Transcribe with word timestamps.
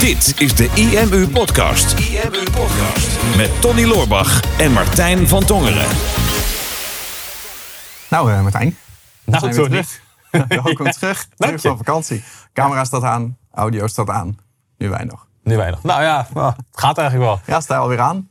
Dit 0.00 0.34
is 0.40 0.54
de 0.54 0.70
IMU 0.74 1.28
Podcast. 1.28 1.98
IMU 1.98 2.42
Podcast. 2.42 3.36
Met 3.36 3.60
Tony 3.60 3.84
Loorbach 3.84 4.58
en 4.58 4.72
Martijn 4.72 5.28
van 5.28 5.44
Tongeren. 5.44 5.86
Nou, 8.08 8.32
uh, 8.32 8.42
Martijn. 8.42 8.76
Nou, 9.24 9.52
zijn 9.52 9.54
we 9.54 9.68
terug. 9.68 10.00
Welkom 10.48 10.90
terug. 11.00 11.28
Terug 11.36 11.60
van 11.60 11.76
vakantie. 11.76 12.24
Camera 12.52 12.84
staat 12.84 13.02
aan, 13.02 13.38
audio 13.52 13.86
staat 13.86 14.10
aan. 14.10 14.38
Nu 14.78 14.88
wij 14.88 15.04
nog. 15.04 15.26
Nu 15.42 15.56
wij 15.56 15.70
nog. 15.70 15.82
Nou 15.82 16.02
ja, 16.02 16.26
het 16.34 16.54
gaat 16.72 16.98
eigenlijk 16.98 17.28
wel. 17.28 17.40
Ja, 17.46 17.60
sta 17.60 17.74
je 17.74 17.80
alweer 17.80 18.00
aan? 18.00 18.29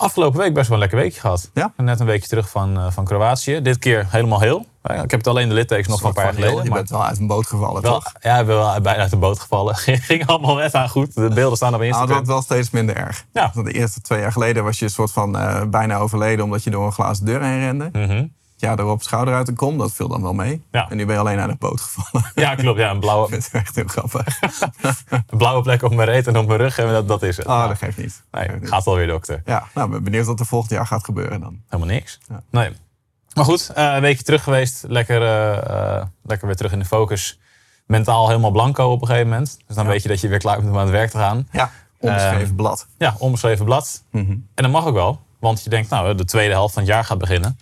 Afgelopen 0.00 0.40
week 0.40 0.54
best 0.54 0.66
wel 0.68 0.76
een 0.76 0.82
lekker 0.82 0.98
weekje 0.98 1.20
gehad. 1.20 1.50
Ja? 1.54 1.72
Net 1.76 2.00
een 2.00 2.06
weekje 2.06 2.28
terug 2.28 2.50
van, 2.50 2.78
uh, 2.78 2.90
van 2.90 3.04
Kroatië. 3.04 3.62
Dit 3.62 3.78
keer 3.78 4.06
helemaal 4.10 4.40
heel. 4.40 4.66
Ik 4.82 5.10
heb 5.10 5.10
het 5.10 5.26
alleen 5.26 5.48
de 5.48 5.54
littekens 5.54 5.88
nog 5.88 6.00
van 6.00 6.08
een 6.08 6.14
paar 6.14 6.24
jaar 6.24 6.34
geleden. 6.34 6.64
Je 6.64 6.70
bent 6.70 6.90
wel 6.90 7.04
uit 7.04 7.18
een 7.18 7.26
boot 7.26 7.46
gevallen, 7.46 7.82
wel, 7.82 7.92
toch? 7.92 8.12
Ja, 8.20 8.38
ik 8.38 8.46
ben 8.46 8.56
wel 8.56 8.80
bijna 8.80 9.00
uit 9.00 9.10
de 9.10 9.16
boot 9.16 9.40
gevallen. 9.40 9.76
Ging 10.08 10.26
allemaal 10.26 10.54
net 10.54 10.74
aan 10.74 10.88
goed. 10.88 11.14
De 11.14 11.28
beelden 11.28 11.56
staan 11.56 11.74
op 11.74 11.80
Instagram. 11.80 12.08
Nou, 12.08 12.18
dat 12.18 12.28
was 12.28 12.46
wel 12.46 12.56
steeds 12.56 12.70
minder 12.70 12.96
erg. 12.96 13.24
Ja. 13.32 13.50
Want 13.54 13.66
de 13.66 13.72
eerste 13.72 14.00
twee 14.00 14.20
jaar 14.20 14.32
geleden 14.32 14.64
was 14.64 14.78
je 14.78 14.84
een 14.84 14.90
soort 14.90 15.12
van 15.12 15.36
uh, 15.36 15.62
bijna 15.64 15.96
overleden... 15.96 16.44
omdat 16.44 16.64
je 16.64 16.70
door 16.70 16.86
een 16.86 16.92
glazen 16.92 17.24
deur 17.24 17.42
heen 17.42 17.58
rende. 17.58 17.88
Mm 17.92 18.04
-hmm. 18.04 18.32
Ja, 18.60 18.76
erop 18.76 19.02
schouder 19.02 19.34
uit 19.34 19.46
de 19.46 19.52
kom, 19.52 19.78
dat 19.78 19.92
viel 19.92 20.08
dan 20.08 20.22
wel 20.22 20.32
mee. 20.32 20.62
Ja. 20.70 20.90
En 20.90 20.96
nu 20.96 21.06
ben 21.06 21.14
je 21.14 21.20
alleen 21.20 21.38
uit 21.38 21.50
de 21.50 21.56
boot 21.58 21.80
gevallen. 21.80 22.30
Ja, 22.34 22.54
klopt. 22.54 22.78
Ja, 22.78 22.90
een 22.90 23.00
blauwe, 23.00 23.30
dat 23.30 23.38
is 23.38 23.50
echt 23.50 23.74
heel 23.74 23.86
grappig. 23.86 24.38
een 25.10 25.38
blauwe 25.38 25.62
plek 25.62 25.82
op 25.82 25.94
mijn 25.94 26.08
reet 26.08 26.26
en 26.26 26.36
op 26.36 26.46
mijn 26.46 26.58
rug. 26.58 26.78
En 26.78 26.88
dat, 26.88 27.08
dat 27.08 27.22
is 27.22 27.36
het. 27.36 27.46
Oh, 27.46 27.52
nou, 27.56 27.68
dat 27.68 27.78
geeft 27.78 27.96
niet. 27.96 28.22
Nee, 28.30 28.48
geeft 28.48 28.60
niet. 28.60 28.68
gaat 28.68 28.84
wel 28.84 28.94
weer, 28.94 29.06
dokter. 29.06 29.42
Ja, 29.44 29.66
nou, 29.74 29.90
ben 29.90 30.04
benieuwd 30.04 30.26
wat 30.26 30.40
er 30.40 30.46
volgend 30.46 30.70
jaar 30.72 30.86
gaat 30.86 31.04
gebeuren 31.04 31.40
dan. 31.40 31.60
Helemaal 31.68 31.94
niks. 31.94 32.18
Ja. 32.28 32.42
Nee. 32.50 32.72
Maar 33.34 33.44
goed, 33.44 33.70
uh, 33.76 33.94
een 33.94 34.00
weekje 34.00 34.22
terug 34.24 34.42
geweest. 34.42 34.84
Lekker, 34.88 35.22
uh, 35.22 35.62
uh, 35.70 36.02
lekker 36.22 36.46
weer 36.46 36.56
terug 36.56 36.72
in 36.72 36.78
de 36.78 36.84
focus. 36.84 37.38
Mentaal 37.86 38.28
helemaal 38.28 38.50
blanco 38.50 38.90
op 38.90 39.00
een 39.00 39.06
gegeven 39.06 39.28
moment. 39.28 39.58
Dus 39.66 39.76
dan 39.76 39.84
Ja. 39.84 39.90
weet 39.90 40.02
je 40.02 40.08
dat 40.08 40.20
je 40.20 40.28
weer 40.28 40.38
klaar 40.38 40.56
bent 40.56 40.68
om 40.68 40.74
aan 40.76 40.82
het 40.82 40.90
werk 40.90 41.10
te 41.10 41.18
gaan. 41.18 41.48
Ja, 41.52 41.70
onbeschreven 41.98 42.40
Ehm, 42.46 42.54
blad. 42.54 42.86
Ja, 42.98 43.14
onbeschreven 43.18 43.64
blad. 43.64 44.04
Mhm. 44.10 44.30
En 44.30 44.42
dat 44.54 44.70
mag 44.70 44.86
ook 44.86 44.94
wel. 44.94 45.20
Want 45.40 45.62
je 45.64 45.70
denkt, 45.70 45.90
nou, 45.90 46.14
de 46.14 46.24
tweede 46.24 46.52
helft 46.52 46.74
van 46.74 46.82
het 46.82 46.92
jaar 46.92 47.04
gaat 47.04 47.18
beginnen. 47.18 47.58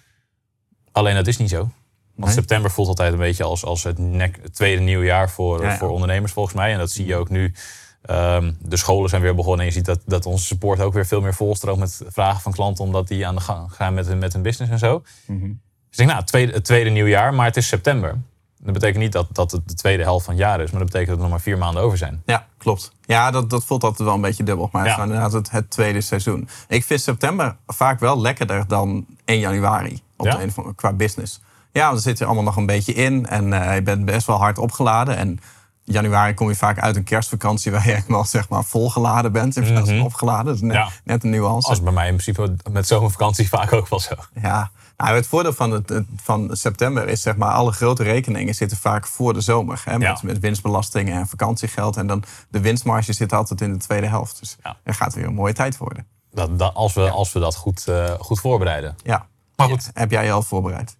Alleen 0.97 1.14
dat 1.14 1.27
is 1.27 1.36
niet 1.36 1.50
zo. 1.50 1.58
Want 1.58 1.70
Nee. 2.14 2.30
september 2.30 2.70
voelt 2.70 2.89
altijd 2.89 3.12
een 3.12 3.19
beetje 3.19 3.44
als, 3.44 3.64
als 3.64 3.83
het, 3.83 3.98
nek, 3.98 4.39
het 4.42 4.55
tweede 4.55 4.83
nieuwe 4.83 5.05
jaar 5.05 5.30
voor, 5.30 5.62
Ja, 5.62 5.69
ja. 5.70 5.77
voor 5.77 5.88
ondernemers 5.88 6.33
volgens 6.33 6.55
mij. 6.55 6.72
En 6.72 6.78
dat 6.78 6.91
zie 6.91 7.06
je 7.06 7.16
ook 7.16 7.28
nu. 7.28 7.55
Ehm, 8.03 8.53
de 8.61 8.77
scholen 8.77 9.08
zijn 9.11 9.22
weer 9.22 9.34
begonnen. 9.34 9.61
En 9.61 9.66
je 9.66 9.72
ziet 9.72 9.84
dat, 9.84 10.00
dat 10.06 10.27
onze 10.27 10.44
support 10.44 10.80
ook 10.80 10.92
weer 10.92 11.06
veel 11.06 11.20
meer 11.20 11.34
volstroomt 11.34 11.78
met 11.78 12.03
vragen 12.08 12.41
van 12.41 12.53
klanten. 12.53 12.84
Omdat 12.84 13.08
die 13.08 13.27
aan 13.27 13.34
de 13.34 13.41
gang 13.41 13.72
gaan 13.72 13.94
met 13.94 14.06
hun, 14.06 14.19
met 14.19 14.33
hun 14.33 14.42
business 14.42 14.72
en 14.72 14.78
zo. 14.78 15.03
Mhm. 15.27 15.41
Dus 15.41 15.50
ik 15.91 15.97
denk, 15.97 16.08
nou, 16.08 16.20
het 16.20 16.28
tweede, 16.28 16.53
het 16.53 16.64
tweede 16.64 16.91
nieuwjaar, 16.91 17.34
maar 17.34 17.47
het 17.47 17.56
is 17.56 17.66
september. 17.69 18.19
Dat 18.62 18.72
betekent 18.72 18.98
niet 19.03 19.12
dat, 19.12 19.27
dat 19.33 19.50
het 19.50 19.69
de 19.69 19.75
tweede 19.75 20.03
helft 20.03 20.25
van 20.25 20.34
het 20.34 20.42
jaar 20.42 20.60
is. 20.60 20.70
Maar 20.70 20.81
dat 20.81 20.91
betekent 20.91 21.08
dat 21.08 21.16
er 21.16 21.22
nog 21.22 21.31
maar 21.33 21.41
vier 21.41 21.58
maanden 21.58 21.83
over 21.83 21.98
zijn. 21.98 22.22
Ja, 22.27 22.47
klopt. 22.58 22.92
Ja, 23.05 23.31
dat, 23.31 23.50
dat 23.50 23.64
voelt 23.64 23.84
altijd 23.84 24.08
wel 24.08 24.14
een 24.14 24.20
beetje 24.20 24.42
dubbel. 24.44 24.69
Maar 24.72 24.84
het 24.86 24.97
is 24.97 25.03
inderdaad 25.03 25.33
het, 25.33 25.50
het 25.50 25.70
tweede 25.70 26.00
seizoen. 26.00 26.48
Ik 26.69 26.84
vind 26.84 27.00
september 27.00 27.56
vaak 27.66 28.00
wel 28.00 28.20
lekkerder 28.20 28.66
dan 28.66 29.06
1 29.25 29.38
januari. 29.38 30.00
Op 30.17 30.27
Ja? 30.27 30.36
de 30.36 30.42
een 30.42 30.48
of 30.48 30.56
andere- 30.59 30.75
qua 30.75 30.92
business. 30.92 31.41
Ja, 31.72 31.81
want 31.83 31.92
dan 31.92 32.03
zit 32.03 32.19
je 32.19 32.25
allemaal 32.25 32.42
nog 32.45 32.56
een 32.56 32.67
beetje 32.67 32.92
in. 32.92 33.27
En 33.27 33.53
eh, 33.53 33.75
je 33.75 33.83
bent 33.83 34.05
best 34.05 34.27
wel 34.27 34.36
hard 34.39 34.59
opgeladen. 34.59 35.17
En 35.17 35.39
januari 35.84 36.34
kom 36.34 36.48
je 36.48 36.55
vaak 36.55 36.78
uit 36.78 36.97
een 36.97 37.05
kerstvakantie... 37.05 37.72
waar 37.72 37.86
je 37.86 37.95
helemaal 37.95 38.25
zeg 38.37 38.48
maar 38.48 38.64
volgeladen 38.64 39.33
bent. 39.33 39.56
In 39.56 39.62
plaats 39.64 39.89
van 39.89 40.00
opgeladen. 40.03 40.55
Is 40.55 40.61
net, 40.61 40.72
Ja. 40.77 40.89
net 41.05 41.25
een 41.25 41.31
nuance. 41.31 41.69
Als 41.69 41.83
bij 41.83 41.92
mij 41.92 42.09
in 42.09 42.17
principe 42.17 42.56
met 42.70 42.87
zomervakantie 42.87 43.48
vaak 43.59 43.72
ook 43.72 43.89
wel 43.89 44.00
zo. 44.00 44.14
Ja, 44.42 44.70
nou, 44.97 45.14
het 45.17 45.27
voordeel 45.27 45.53
van, 45.53 45.70
het, 45.70 46.03
van 46.22 46.48
september 46.53 47.09
is 47.09 47.22
zeg 47.22 47.37
maar 47.37 47.50
alle 47.53 47.72
grote 47.72 48.03
rekeningen 48.03 48.55
zitten 48.55 48.77
vaak 48.77 49.06
voor 49.06 49.33
de 49.34 49.41
zomer. 49.41 49.83
Hè, 49.84 49.92
met, 49.98 50.03
Ja. 50.03 50.19
met 50.22 50.39
winstbelastingen 50.39 51.14
en 51.14 51.27
vakantiegeld. 51.27 51.97
En 51.97 52.06
dan 52.06 52.22
de 52.48 52.61
winstmarge 52.61 53.12
zit 53.12 53.33
altijd 53.33 53.61
in 53.61 53.72
de 53.72 53.78
tweede 53.78 54.06
helft. 54.06 54.39
Dus 54.41 54.56
Ja. 54.62 54.77
er 54.83 54.94
gaat 54.94 55.14
weer 55.14 55.25
een 55.27 55.34
mooie 55.34 55.53
tijd 55.55 55.77
worden. 55.77 56.06
Dat, 56.33 56.59
dat, 56.59 56.75
als, 56.75 56.94
we, 56.94 57.11
als 57.11 57.33
we 57.33 57.41
dat 57.41 57.56
goed, 57.56 57.87
eh, 57.89 58.11
goed 58.19 58.41
voorbereiden. 58.41 58.97
Ja. 59.03 59.27
Maar 59.56 59.68
goed, 59.68 59.91
Heb 59.94 60.10
jij 60.10 60.25
je 60.25 60.32
al 60.32 60.42
voorbereid? 60.42 60.97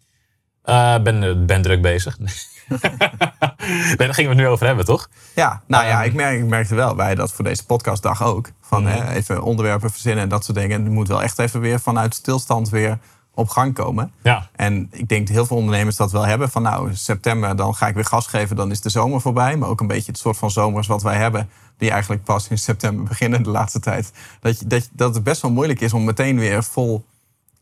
eh 0.63 0.99
ben, 1.03 1.23
eh, 1.23 1.45
ben 1.47 1.63
druk 1.63 1.83
bezig. 1.83 2.19
nee, 2.69 3.97
daar 3.97 4.15
gingen 4.15 4.31
we 4.31 4.37
het 4.37 4.45
nu 4.45 4.47
over 4.47 4.67
hebben, 4.67 4.85
toch? 4.85 5.09
Ja, 5.35 5.63
nou 5.67 5.85
ja, 5.87 5.99
Ehm. 5.99 6.07
ik, 6.09 6.15
merk, 6.15 6.39
ik 6.39 6.45
merkte 6.47 6.75
wel 6.75 6.95
bij 6.95 7.15
dat 7.15 7.33
voor 7.33 7.45
deze 7.45 7.67
podcastdag 7.67 8.23
ook. 8.23 8.51
Van 8.61 8.83
Mhm. 8.83 8.93
hè, 8.93 9.13
even 9.15 9.43
onderwerpen 9.43 9.91
verzinnen 9.91 10.23
en 10.23 10.29
dat 10.29 10.45
soort 10.45 10.59
dingen. 10.59 10.83
Het 10.83 10.93
moet 10.93 11.09
wel 11.09 11.23
echt 11.23 11.39
even 11.39 11.61
weer 11.61 11.81
vanuit 11.81 12.15
stilstand 12.15 12.69
weer 12.69 12.99
op 13.35 13.49
gang 13.49 13.75
komen. 13.75 14.13
Ja. 14.23 14.49
En 14.57 14.89
ik 14.91 15.09
denk 15.09 15.27
dat 15.27 15.37
heel 15.37 15.47
veel 15.47 15.57
ondernemers 15.57 15.97
dat 15.97 16.13
wel 16.13 16.27
hebben. 16.27 16.51
Van 16.51 16.63
nou, 16.63 16.95
september, 16.95 17.57
dan 17.57 17.75
ga 17.75 17.89
ik 17.89 17.95
weer 17.95 18.05
gas 18.05 18.27
geven, 18.27 18.57
dan 18.57 18.71
is 18.71 18.81
de 18.81 18.89
zomer 18.89 19.21
voorbij. 19.21 19.57
Maar 19.57 19.69
ook 19.69 19.81
een 19.81 19.87
beetje 19.87 20.11
het 20.13 20.21
soort 20.21 20.37
van 20.37 20.51
zomers 20.51 20.87
wat 20.87 21.03
wij 21.03 21.17
hebben. 21.17 21.49
Die 21.79 21.91
eigenlijk 21.91 22.25
pas 22.25 22.49
in 22.49 22.59
september 22.59 23.05
beginnen 23.05 23.43
de 23.43 23.51
laatste 23.51 23.81
tijd. 23.81 24.13
Dat, 24.41 24.59
je, 24.59 24.67
dat, 24.67 24.89
dat 24.93 25.15
het 25.15 25.25
best 25.25 25.43
wel 25.43 25.51
moeilijk 25.51 25.81
is 25.81 25.93
om 25.93 26.05
meteen 26.05 26.39
weer 26.39 26.65
vol 26.65 27.05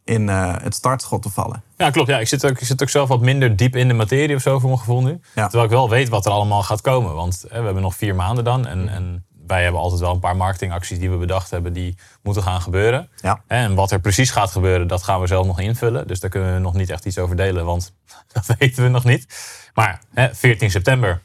in 0.04 0.28
eh, 0.28 0.54
het 0.62 0.74
startschot 0.74 1.22
te 1.22 1.30
vallen. 1.30 1.62
Ja, 1.76 1.90
klopt. 1.90 2.08
Ja, 2.08 2.18
ik, 2.18 2.28
zit 2.28 2.46
ook, 2.46 2.60
ik 2.60 2.66
zit 2.66 2.82
ook 2.82 2.88
zelf 2.88 3.08
wat 3.08 3.20
minder 3.20 3.56
diep 3.56 3.76
in 3.76 3.88
de 3.88 3.94
materie 3.94 4.36
of 4.36 4.42
zo 4.42 4.58
voor 4.58 4.68
mijn 4.68 4.80
gevoel 4.80 5.02
nu. 5.02 5.20
Ja. 5.34 5.42
Terwijl 5.42 5.64
ik 5.64 5.70
wel 5.70 5.88
weet 5.88 6.08
wat 6.08 6.26
er 6.26 6.32
allemaal 6.32 6.62
gaat 6.62 6.80
komen. 6.80 7.14
Want 7.14 7.44
eh, 7.44 7.58
we 7.58 7.64
hebben 7.64 7.82
nog 7.82 7.94
vier 7.94 8.14
maanden 8.14 8.44
dan. 8.44 8.66
En, 8.66 8.88
en 8.88 9.24
wij 9.46 9.62
hebben 9.62 9.80
altijd 9.80 10.00
wel 10.00 10.12
een 10.12 10.20
paar 10.20 10.36
marketingacties 10.36 10.98
die 10.98 11.10
we 11.10 11.16
bedacht 11.16 11.50
hebben... 11.50 11.72
die 11.72 11.96
moeten 12.22 12.42
gaan 12.42 12.60
gebeuren. 12.60 13.08
Ja. 13.16 13.42
En 13.46 13.74
wat 13.74 13.90
er 13.90 14.00
precies 14.00 14.30
gaat 14.30 14.50
gebeuren, 14.50 14.86
dat 14.86 15.02
gaan 15.02 15.20
we 15.20 15.26
zelf 15.26 15.46
nog 15.46 15.60
invullen. 15.60 16.06
Dus 16.06 16.20
daar 16.20 16.30
kunnen 16.30 16.54
we 16.54 16.60
nog 16.60 16.74
niet 16.74 16.90
echt 16.90 17.04
iets 17.04 17.18
over 17.18 17.36
delen, 17.36 17.64
want 17.64 17.94
dat 18.32 18.56
weten 18.58 18.82
we 18.82 18.88
nog 18.88 19.04
niet. 19.04 19.26
Maar 19.74 20.00
hè, 20.14 20.34
14 20.34 20.70
september 20.70 21.22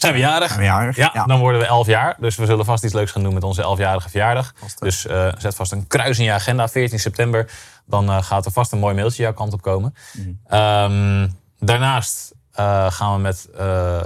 zijn 0.00 0.12
we 0.12 0.18
jarig. 0.18 0.48
Zijn 0.48 0.60
we 0.60 0.64
jarig? 0.66 0.96
Ja, 0.96 1.10
Ja. 1.12 1.24
dan 1.24 1.38
worden 1.40 1.60
we 1.60 1.66
11 1.66 1.86
jaar. 1.86 2.16
Dus 2.18 2.36
we 2.36 2.46
zullen 2.46 2.64
vast 2.64 2.84
iets 2.84 2.92
leuks 2.92 3.10
gaan 3.10 3.22
doen 3.22 3.34
met 3.34 3.42
onze 3.44 3.62
11-jarige 3.62 4.08
verjaardag. 4.08 4.52
Dus 4.78 5.06
eh, 5.06 5.32
zet 5.38 5.54
vast 5.54 5.72
een 5.72 5.86
kruis 5.86 6.18
in 6.18 6.24
je 6.24 6.32
agenda, 6.32 6.68
14 6.68 6.98
september. 6.98 7.50
Dan 7.86 8.08
eh, 8.10 8.22
gaat 8.22 8.46
er 8.46 8.52
vast 8.52 8.72
een 8.72 8.78
mooi 8.78 8.94
mailtje 8.94 9.22
jouw 9.22 9.32
kant 9.32 9.52
op 9.52 9.62
komen. 9.62 9.94
Mhm. 10.12 10.28
Ehm, 10.46 11.28
daarnaast 11.58 12.32
eh, 12.52 12.90
gaan 12.90 13.14
we 13.14 13.20
met 13.20 13.48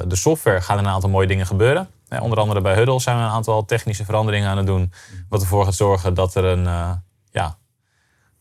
de 0.09 0.17
software 0.17 0.61
gaan 0.61 0.79
er 0.79 0.85
een 0.85 0.91
aantal 0.91 1.11
mooie 1.11 1.27
dingen 1.27 1.47
gebeuren. 1.47 1.89
Onder 2.21 2.39
andere 2.39 2.61
bij 2.61 2.75
Huddle 2.75 3.01
zijn 3.01 3.17
we 3.17 3.23
een 3.23 3.29
aantal 3.29 3.65
technische 3.65 4.05
veranderingen 4.05 4.51
aan 4.51 4.57
het 4.57 4.67
doen. 4.67 4.93
Wat 5.29 5.41
ervoor 5.41 5.65
gaat 5.65 5.75
zorgen 5.75 6.15
dat 6.15 6.35
er 6.35 6.45
een... 6.45 7.03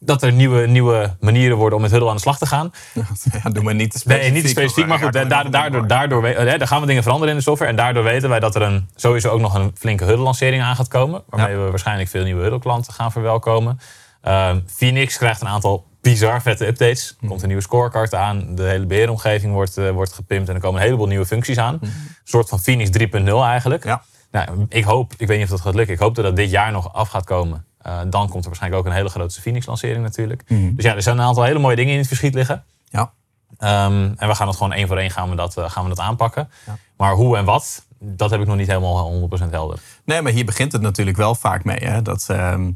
dat 0.05 0.23
er 0.23 0.31
nieuwe, 0.31 0.67
nieuwe 0.67 1.15
manieren 1.19 1.57
worden 1.57 1.75
om 1.75 1.81
met 1.81 1.91
Huddle 1.91 2.09
aan 2.09 2.15
de 2.15 2.21
slag 2.21 2.37
te 2.37 2.45
gaan. 2.45 2.71
ja, 3.43 3.49
doe 3.49 3.63
maar 3.63 3.75
niet 3.75 3.91
te 3.91 3.99
specifiek. 3.99 4.23
Nee, 4.23 4.41
niet 4.41 4.43
te 4.43 4.49
specifiek, 4.49 4.87
maar 4.87 4.99
goed, 4.99 5.13
daardoor, 5.13 5.51
daardoor, 5.51 5.87
daardoor, 5.87 6.25
eh, 6.25 6.59
daar 6.59 6.67
gaan 6.67 6.81
we 6.81 6.87
dingen 6.87 7.03
veranderen 7.03 7.33
in 7.33 7.39
de 7.39 7.45
software. 7.45 7.71
En 7.71 7.77
daardoor 7.77 8.03
weten 8.03 8.29
wij 8.29 8.39
dat 8.39 8.55
er 8.55 8.61
een, 8.61 8.89
sowieso 8.95 9.29
ook 9.29 9.39
nog 9.39 9.53
een 9.53 9.71
flinke 9.77 10.03
Huddle-lancering 10.03 10.63
aan 10.63 10.75
gaat 10.75 10.87
komen. 10.87 11.23
Waarmee 11.29 11.57
we 11.57 11.69
waarschijnlijk 11.69 12.09
veel 12.09 12.23
nieuwe 12.23 12.41
Huddle-klanten 12.41 12.93
gaan 12.93 13.11
verwelkomen. 13.11 13.79
Ehm, 14.21 14.59
Phoenix 14.67 15.17
krijgt 15.17 15.41
een 15.41 15.47
aantal 15.47 15.85
bizar 16.01 16.41
vette 16.41 16.67
updates. 16.67 17.17
Er 17.21 17.27
komt 17.27 17.41
een 17.41 17.47
nieuwe 17.47 17.63
scorecard 17.63 18.15
aan. 18.15 18.55
De 18.55 18.63
hele 18.63 18.85
beheeromgeving 18.85 19.53
wordt, 19.53 19.77
eh, 19.77 19.89
wordt 19.89 20.13
gepimpt. 20.13 20.49
En 20.49 20.55
er 20.55 20.61
komen 20.61 20.79
een 20.79 20.85
heleboel 20.85 21.07
nieuwe 21.07 21.25
functies 21.25 21.57
aan. 21.57 21.77
Een 21.81 21.91
soort 22.23 22.49
van 22.49 22.59
Phoenix 22.59 22.89
3.0 22.89 23.43
eigenlijk. 23.43 23.83
Ja. 23.83 24.03
Nou, 24.31 24.65
ik 24.69 24.83
hoop, 24.83 25.13
ik 25.17 25.27
weet 25.27 25.37
niet 25.37 25.45
of 25.45 25.51
dat 25.51 25.61
gaat 25.61 25.75
lukken. 25.75 25.93
Ik 25.93 25.99
hoop 25.99 26.15
dat 26.15 26.25
dat 26.25 26.35
dit 26.35 26.49
jaar 26.49 26.71
nog 26.71 26.93
af 26.93 27.09
gaat 27.09 27.25
komen. 27.25 27.65
Eh, 27.83 27.99
dan 28.09 28.29
komt 28.29 28.43
er 28.43 28.49
waarschijnlijk 28.49 28.81
ook 28.81 28.89
een 28.91 28.97
hele 28.97 29.09
grote 29.09 29.41
Phoenix-lancering 29.41 30.03
natuurlijk. 30.03 30.43
Dus 30.47 30.85
ja, 30.85 30.95
er 30.95 31.01
zijn 31.01 31.17
een 31.17 31.25
aantal 31.25 31.43
hele 31.43 31.59
mooie 31.59 31.75
dingen 31.75 31.91
in 31.91 31.97
het 31.97 32.07
verschiet 32.07 32.33
liggen. 32.33 32.63
Ja. 32.89 33.11
Ehm, 33.57 34.13
en 34.17 34.27
we 34.27 34.35
gaan 34.35 34.47
het 34.47 34.55
gewoon 34.57 34.73
één 34.73 34.87
voor 34.87 34.97
één 34.97 35.11
gaan 35.11 35.29
we 35.29 35.35
dat, 35.35 35.57
eh, 35.57 35.69
gaan 35.69 35.83
we 35.83 35.89
dat 35.89 35.99
aanpakken. 35.99 36.49
Ja. 36.65 36.77
Maar 36.97 37.13
hoe 37.13 37.37
en 37.37 37.45
wat, 37.45 37.85
dat 37.99 38.29
heb 38.29 38.41
ik 38.41 38.47
nog 38.47 38.55
niet 38.55 38.67
helemaal 38.67 39.11
100% 39.11 39.51
helder. 39.51 39.79
Nee, 40.05 40.21
maar 40.21 40.31
hier 40.31 40.45
begint 40.45 40.71
het 40.71 40.81
natuurlijk 40.81 41.17
wel 41.17 41.35
vaak 41.35 41.63
mee. 41.63 41.79
Hè? 41.79 42.01
Dat, 42.01 42.25
ehm, 42.27 42.71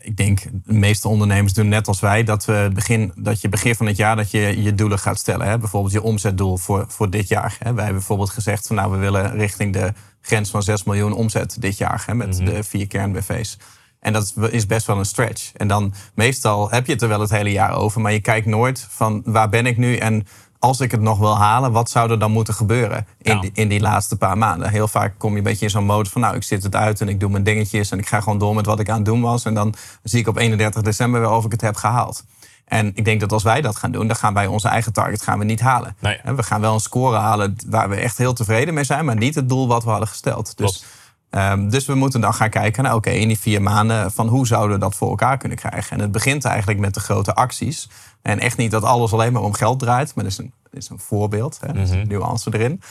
ik 0.00 0.16
denk, 0.16 0.42
de 0.42 0.72
meeste 0.72 1.08
ondernemers 1.08 1.52
doen 1.52 1.68
net 1.68 1.88
als 1.88 2.00
wij. 2.00 2.24
Dat, 2.24 2.44
we 2.44 2.70
begin, 2.74 3.12
dat 3.16 3.40
je 3.40 3.48
begin 3.48 3.74
van 3.74 3.86
het 3.86 3.96
jaar 3.96 4.16
dat 4.16 4.30
je 4.30 4.62
je 4.62 4.74
doelen 4.74 4.98
gaat 4.98 5.18
stellen. 5.18 5.46
Hè? 5.46 5.58
Bijvoorbeeld 5.58 5.92
je 5.92 6.02
omzetdoel 6.02 6.56
voor, 6.56 6.84
voor 6.88 7.10
dit 7.10 7.28
jaar. 7.28 7.56
Hè? 7.58 7.64
Wij 7.72 7.84
hebben 7.84 7.94
bijvoorbeeld 7.94 8.30
gezegd 8.30 8.66
van 8.66 8.76
nou, 8.76 8.90
we 8.90 8.96
willen 8.96 9.32
richting 9.32 9.72
de 9.72 9.92
grens 10.20 10.50
van 10.50 10.62
6 10.62 10.84
miljoen 10.84 11.12
omzet 11.12 11.56
dit 11.60 11.78
jaar. 11.78 12.02
Hè? 12.06 12.14
Met 12.14 12.36
de 12.36 12.62
vier 12.62 12.86
kern-BV's. 12.86 13.58
En 14.02 14.12
dat 14.12 14.34
is 14.50 14.66
best 14.66 14.86
wel 14.86 14.98
een 14.98 15.04
stretch. 15.04 15.52
En 15.52 15.68
dan 15.68 15.94
meestal 16.14 16.70
heb 16.70 16.86
je 16.86 16.92
het 16.92 17.02
er 17.02 17.08
wel 17.08 17.20
het 17.20 17.30
hele 17.30 17.52
jaar 17.52 17.74
over. 17.74 18.00
Maar 18.00 18.12
je 18.12 18.20
kijkt 18.20 18.46
nooit 18.46 18.86
van 18.90 19.22
waar 19.24 19.48
ben 19.48 19.66
ik 19.66 19.76
nu 19.76 19.96
en 19.96 20.26
als 20.58 20.80
ik 20.80 20.90
het 20.90 21.00
nog 21.00 21.18
wil 21.18 21.36
halen, 21.36 21.72
wat 21.72 21.90
zou 21.90 22.10
er 22.10 22.18
dan 22.18 22.30
moeten 22.30 22.54
gebeuren 22.54 23.06
in, 23.22 23.34
Ja. 23.34 23.40
die, 23.40 23.50
in 23.54 23.68
die 23.68 23.80
laatste 23.80 24.16
paar 24.16 24.38
maanden? 24.38 24.70
Heel 24.70 24.88
vaak 24.88 25.14
kom 25.18 25.30
je 25.30 25.36
een 25.36 25.42
beetje 25.42 25.64
in 25.64 25.70
zo'n 25.70 25.84
mode 25.84 26.10
van, 26.10 26.20
nou, 26.20 26.34
ik 26.36 26.42
zit 26.42 26.62
het 26.62 26.74
uit 26.76 27.00
en 27.00 27.08
ik 27.08 27.20
doe 27.20 27.30
mijn 27.30 27.42
dingetjes 27.44 27.90
en 27.90 27.98
ik 27.98 28.08
ga 28.08 28.20
gewoon 28.20 28.38
door 28.38 28.54
met 28.54 28.66
wat 28.66 28.80
ik 28.80 28.88
aan 28.88 28.96
het 28.96 29.04
doen 29.04 29.20
was. 29.20 29.44
En 29.44 29.54
dan 29.54 29.74
zie 30.02 30.20
ik 30.20 30.28
op 30.28 30.36
31 30.38 30.82
december 30.82 31.20
wel 31.20 31.36
of 31.36 31.44
ik 31.44 31.52
het 31.52 31.60
heb 31.60 31.76
gehaald. 31.76 32.24
En 32.64 32.92
ik 32.94 33.04
denk 33.04 33.20
dat 33.20 33.32
als 33.32 33.42
wij 33.42 33.60
dat 33.60 33.76
gaan 33.76 33.92
doen, 33.92 34.06
dan 34.06 34.16
gaan 34.16 34.34
wij 34.34 34.46
onze 34.46 34.68
eigen 34.68 34.92
target 34.92 35.22
gaan 35.22 35.38
we 35.38 35.44
niet 35.44 35.60
halen. 35.60 35.96
Nee. 35.98 36.20
We 36.24 36.42
gaan 36.42 36.60
wel 36.60 36.74
een 36.74 36.80
score 36.80 37.16
halen 37.16 37.56
waar 37.66 37.88
we 37.88 37.96
echt 37.96 38.18
heel 38.18 38.32
tevreden 38.32 38.74
mee 38.74 38.84
zijn, 38.84 39.04
maar 39.04 39.16
niet 39.16 39.34
het 39.34 39.48
doel 39.48 39.68
wat 39.68 39.84
we 39.84 39.90
hadden 39.90 40.08
gesteld. 40.08 40.44
Dus, 40.46 40.54
Klopt. 40.56 40.86
Ehm, 41.32 41.68
dus 41.68 41.86
we 41.86 41.94
moeten 41.94 42.20
dan 42.20 42.34
gaan 42.34 42.50
kijken, 42.50 42.82
nou, 42.82 42.96
oké, 42.96 43.10
in 43.10 43.28
die 43.28 43.38
vier 43.38 43.62
maanden, 43.62 44.12
van 44.12 44.28
hoe 44.28 44.46
zouden 44.46 44.76
we 44.76 44.82
dat 44.82 44.94
voor 44.94 45.08
elkaar 45.08 45.38
kunnen 45.38 45.58
krijgen? 45.58 45.96
En 45.96 46.02
het 46.02 46.12
begint 46.12 46.44
eigenlijk 46.44 46.78
met 46.78 46.94
de 46.94 47.00
grote 47.00 47.34
acties. 47.34 47.88
En 48.22 48.38
echt 48.38 48.56
niet 48.56 48.70
dat 48.70 48.84
alles 48.84 49.12
alleen 49.12 49.32
maar 49.32 49.42
om 49.42 49.52
geld 49.52 49.78
draait, 49.78 50.14
maar 50.14 50.24
dat 50.24 50.32
is 50.32 50.38
een, 50.38 50.52
dat 50.62 50.82
is 50.82 50.88
een 50.88 50.98
voorbeeld, 50.98 51.58
hè, 51.60 51.72
dat 51.72 51.82
is 51.82 51.90
een 51.90 52.08
nuance 52.08 52.50
erin. 52.52 52.82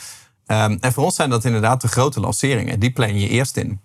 Ehm, 0.46 0.76
en 0.80 0.92
voor 0.92 1.04
ons 1.04 1.14
zijn 1.14 1.30
dat 1.30 1.44
inderdaad 1.44 1.80
de 1.80 1.88
grote 1.88 2.20
lanceringen. 2.20 2.80
Die 2.80 2.92
plan 2.92 3.18
je 3.20 3.28
eerst 3.28 3.56
in. 3.56 3.80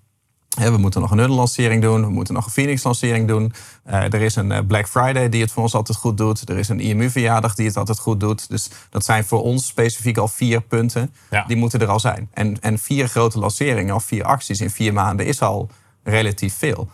We 0.58 0.78
moeten 0.78 1.02
nog 1.02 1.12
een 1.12 1.18
Huddle-lancering 1.18 1.82
doen. 1.82 2.02
We 2.02 2.10
moeten 2.10 2.34
nog 2.34 2.46
een 2.46 2.52
Phoenix-lancering 2.52 3.28
doen. 3.28 3.54
Uh, 3.88 3.94
er 3.94 4.22
is 4.22 4.36
een 4.36 4.66
Black 4.68 4.88
Friday 4.88 5.30
die 5.30 5.42
het 5.42 5.52
voor 5.52 5.64
ons 5.64 5.74
altijd 5.74 5.98
goed 5.98 6.18
doet. 6.18 6.50
Er 6.50 6.58
is 6.58 6.70
een 6.70 6.80
IMU-verjaardag 6.80 7.56
die 7.56 7.68
het 7.68 7.78
altijd 7.78 8.00
goed 8.00 8.20
doet. 8.20 8.50
Dus 8.50 8.70
dat 8.90 9.06
zijn 9.06 9.24
voor 9.24 9.42
ons 9.42 9.68
specifiek 9.68 10.18
al 10.18 10.28
vier 10.28 10.62
punten. 10.62 11.14
Die 11.48 11.58
moeten 11.58 11.80
er 11.80 11.88
al 11.88 12.00
zijn. 12.00 12.30
En, 12.34 12.62
en 12.62 12.80
vier 12.80 13.08
grote 13.08 13.40
lanceringen 13.40 13.96
of 13.96 14.04
vier 14.04 14.24
acties 14.24 14.62
in 14.62 14.70
vier 14.70 14.94
maanden 14.94 15.26
is 15.26 15.42
al 15.42 15.70
relatief 16.04 16.58
veel. 16.58 16.90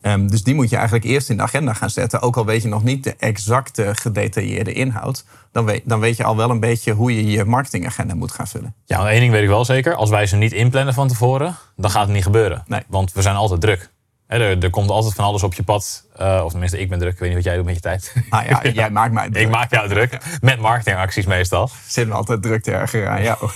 Ehm, 0.00 0.26
dus 0.26 0.42
die 0.42 0.54
moet 0.54 0.70
je 0.70 0.76
eigenlijk 0.76 1.04
eerst 1.04 1.30
in 1.30 1.36
de 1.36 1.42
agenda 1.42 1.72
gaan 1.72 1.90
zetten. 1.90 2.20
Ook 2.20 2.36
al 2.36 2.44
weet 2.44 2.62
je 2.62 2.68
nog 2.68 2.82
niet 2.82 3.04
de 3.04 3.14
exacte 3.18 3.94
gedetailleerde 3.94 4.72
inhoud. 4.72 5.24
Dan 5.52 5.64
weet, 5.64 5.82
dan 5.84 6.00
weet 6.00 6.16
je 6.16 6.24
al 6.24 6.36
wel 6.36 6.50
een 6.50 6.60
beetje 6.60 6.92
hoe 6.92 7.14
je 7.14 7.30
je 7.30 7.44
marketingagenda 7.44 8.14
moet 8.14 8.32
gaan 8.32 8.46
vullen. 8.46 8.74
Ja, 8.84 9.08
één 9.10 9.20
ding 9.20 9.32
weet 9.32 9.42
ik 9.42 9.48
wel 9.48 9.64
zeker. 9.64 9.94
Als 9.94 10.10
wij 10.10 10.26
ze 10.26 10.36
niet 10.36 10.52
inplannen 10.52 10.94
van 10.94 11.08
tevoren, 11.08 11.56
dan 11.76 11.90
gaat 11.90 12.04
het 12.04 12.12
niet 12.12 12.22
gebeuren. 12.22 12.64
Nee. 12.66 12.82
Want 12.88 13.12
we 13.12 13.22
zijn 13.22 13.36
altijd 13.36 13.60
druk. 13.60 13.90
er, 14.26 14.62
er, 14.62 14.70
komt 14.70 14.90
altijd 14.90 15.14
van 15.14 15.24
alles 15.24 15.42
op 15.42 15.54
je 15.54 15.62
pad. 15.62 16.04
Uh, 16.20 16.40
of 16.44 16.50
tenminste, 16.50 16.78
ik 16.78 16.88
ben 16.88 16.98
druk. 16.98 17.12
Ik 17.12 17.18
weet 17.18 17.28
niet 17.28 17.36
wat 17.36 17.46
jij 17.46 17.56
doet 17.56 17.64
met 17.64 17.74
je 17.74 17.80
tijd. 17.80 18.14
Nou 18.30 18.44
ja, 18.44 18.60
jij 18.82 18.90
maakt 18.90 19.12
mij 19.12 19.30
druk. 19.30 19.42
ik 19.42 19.50
maak 19.50 19.70
jou 19.70 19.88
druk. 19.88 20.18
Met 20.40 20.60
marketingacties 20.60 21.26
meestal. 21.26 21.70
Zit 21.86 22.08
me 22.08 22.14
altijd 22.14 22.42
druk 22.42 22.62
te 22.62 22.72
ergeren 22.72 23.10
aan 23.10 23.22
jou. 23.22 23.38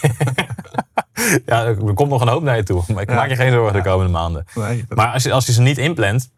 ja, 1.46 1.64
er 1.64 1.94
komt 1.94 2.10
nog 2.10 2.20
een 2.20 2.28
hoop 2.28 2.42
naar 2.42 2.56
je 2.56 2.62
toe. 2.62 2.82
Maar 2.88 3.02
ik 3.02 3.08
maak 3.08 3.28
je 3.28 3.36
geen 3.36 3.52
zorgen 3.52 3.82
de 3.82 3.88
komende 3.88 4.12
maanden. 4.12 4.46
Nee, 4.54 4.84
Maar 4.88 5.12
als 5.12 5.22
je, 5.22 5.32
als 5.32 5.46
je 5.46 5.52
ze 5.52 5.60
niet 5.60 5.78
inplant, 5.78 6.30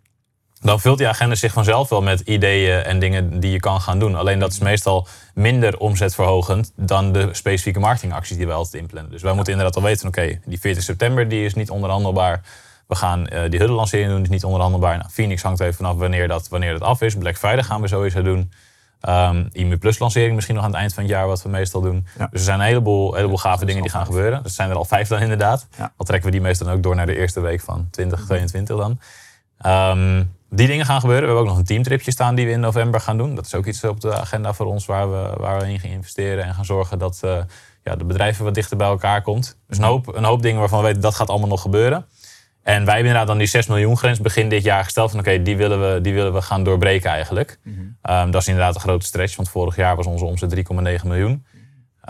dan 0.64 0.80
vult 0.80 0.98
die 0.98 1.08
agenda 1.08 1.34
zich 1.34 1.52
vanzelf 1.52 1.88
wel 1.88 2.02
met 2.02 2.20
ideeën 2.20 2.82
en 2.82 2.98
dingen 2.98 3.40
die 3.40 3.50
je 3.50 3.60
kan 3.60 3.80
gaan 3.80 3.98
doen. 3.98 4.14
Alleen 4.14 4.38
dat 4.38 4.52
is 4.52 4.58
meestal 4.58 5.06
minder 5.34 5.78
omzetverhogend 5.78 6.72
dan 6.76 7.12
de 7.12 7.28
specifieke 7.32 7.80
marketingacties 7.80 8.36
die 8.36 8.46
wij 8.46 8.54
altijd 8.54 8.82
inplannen. 8.82 9.12
Dus 9.12 9.22
wij 9.22 9.32
moeten 9.32 9.52
inderdaad 9.52 9.76
al 9.76 9.82
weten, 9.82 10.08
oké, 10.08 10.40
die 10.44 10.60
14 10.60 10.82
september 10.82 11.28
die 11.28 11.44
is 11.44 11.54
niet 11.54 11.70
onderhandelbaar. 11.70 12.42
We 12.86 12.94
gaan 12.94 13.20
uh, 13.20 13.40
die 13.48 13.58
huddle-lancering 13.58 14.08
doen, 14.08 14.16
die 14.16 14.24
is 14.24 14.30
niet 14.30 14.44
onderhandelbaar. 14.44 14.96
Nou, 14.98 15.10
Phoenix 15.10 15.42
hangt 15.42 15.60
even 15.60 15.74
vanaf 15.74 15.96
wanneer 15.96 16.28
dat, 16.28 16.48
wanneer 16.48 16.72
dat 16.72 16.82
af 16.82 17.00
is. 17.00 17.14
Black 17.14 17.36
Friday 17.36 17.62
gaan 17.62 17.80
we 17.80 17.88
sowieso 17.88 18.22
doen. 18.22 18.52
Um, 19.08 19.48
IMU 19.52 19.76
Plus 19.76 19.98
lancering 19.98 20.34
misschien 20.34 20.54
nog 20.54 20.64
aan 20.64 20.70
het 20.70 20.80
eind 20.80 20.94
van 20.94 21.02
het 21.02 21.12
jaar, 21.12 21.26
wat 21.26 21.42
we 21.42 21.48
meestal 21.48 21.80
doen. 21.80 22.06
Dus 22.16 22.28
er 22.30 22.38
zijn 22.38 22.60
een 22.60 22.66
heleboel, 22.66 23.14
heleboel 23.14 23.36
gave 23.36 23.64
dingen 23.64 23.82
die 23.82 23.90
gaan 23.90 24.06
gebeuren. 24.06 24.44
Er 24.44 24.50
zijn 24.50 24.70
er 24.70 24.76
al 24.76 24.84
vijf 24.84 25.08
dan 25.08 25.20
inderdaad. 25.20 25.66
Al 25.96 26.04
trekken 26.04 26.26
we 26.26 26.36
die 26.36 26.44
meestal 26.44 26.68
ook 26.68 26.82
door 26.82 26.94
naar 26.94 27.06
de 27.06 27.16
eerste 27.16 27.40
week 27.40 27.60
van 27.60 27.88
2022 27.90 28.76
dan. 28.76 28.98
Um, 29.66 30.32
die 30.50 30.66
dingen 30.66 30.86
gaan 30.86 31.00
gebeuren. 31.00 31.22
We 31.22 31.34
hebben 31.34 31.44
ook 31.44 31.56
nog 31.56 31.58
een 31.58 31.74
teamtripje 31.74 32.10
staan 32.10 32.34
die 32.34 32.46
we 32.46 32.52
in 32.52 32.60
november 32.60 33.00
gaan 33.00 33.16
doen. 33.16 33.34
Dat 33.34 33.46
is 33.46 33.54
ook 33.54 33.66
iets 33.66 33.84
op 33.84 34.00
de 34.00 34.14
agenda 34.14 34.52
voor 34.52 34.66
ons 34.66 34.86
waar 34.86 35.10
we, 35.10 35.32
waar 35.36 35.60
we 35.60 35.72
in 35.72 35.80
gaan 35.80 35.90
investeren 35.90 36.44
en 36.44 36.54
gaan 36.54 36.64
zorgen 36.64 36.98
dat 36.98 37.20
uh, 37.24 37.38
ja, 37.84 37.96
de 37.96 38.04
bedrijven 38.04 38.44
wat 38.44 38.54
dichter 38.54 38.76
bij 38.76 38.86
elkaar 38.86 39.22
komt. 39.22 39.56
Dus 39.68 39.78
een 39.78 39.84
hoop, 39.84 40.14
een 40.16 40.24
hoop 40.24 40.42
dingen 40.42 40.60
waarvan 40.60 40.78
we 40.78 40.86
weten 40.86 41.02
dat 41.02 41.14
gaat 41.14 41.28
allemaal 41.28 41.48
nog 41.48 41.60
gebeuren. 41.60 42.06
En 42.64 42.84
wij 42.84 42.94
hebben 42.94 42.96
inderdaad 42.96 43.26
dan 43.26 43.38
die 43.38 43.46
6 43.46 43.66
miljoen 43.66 43.96
grens 43.96 44.20
begin 44.20 44.48
dit 44.48 44.62
jaar 44.62 44.84
gesteld. 44.84 45.10
Van 45.10 45.20
oké, 45.20 45.42
die, 45.42 45.56
willen 45.56 45.80
we, 45.80 46.00
die 46.00 46.14
willen 46.14 46.32
we 46.32 46.42
gaan 46.42 46.64
doorbreken 46.64 47.10
eigenlijk. 47.10 47.58
Mm 47.62 47.92
dat 48.02 48.34
is 48.40 48.48
inderdaad 48.48 48.74
een 48.74 48.80
grote 48.80 49.06
stretch. 49.06 49.36
Want 49.36 49.48
vorig 49.48 49.76
jaar 49.76 49.96
was 49.96 50.06
onze 50.06 50.24
omzet 50.24 50.54
3,9 51.00 51.06
miljoen. 51.06 51.46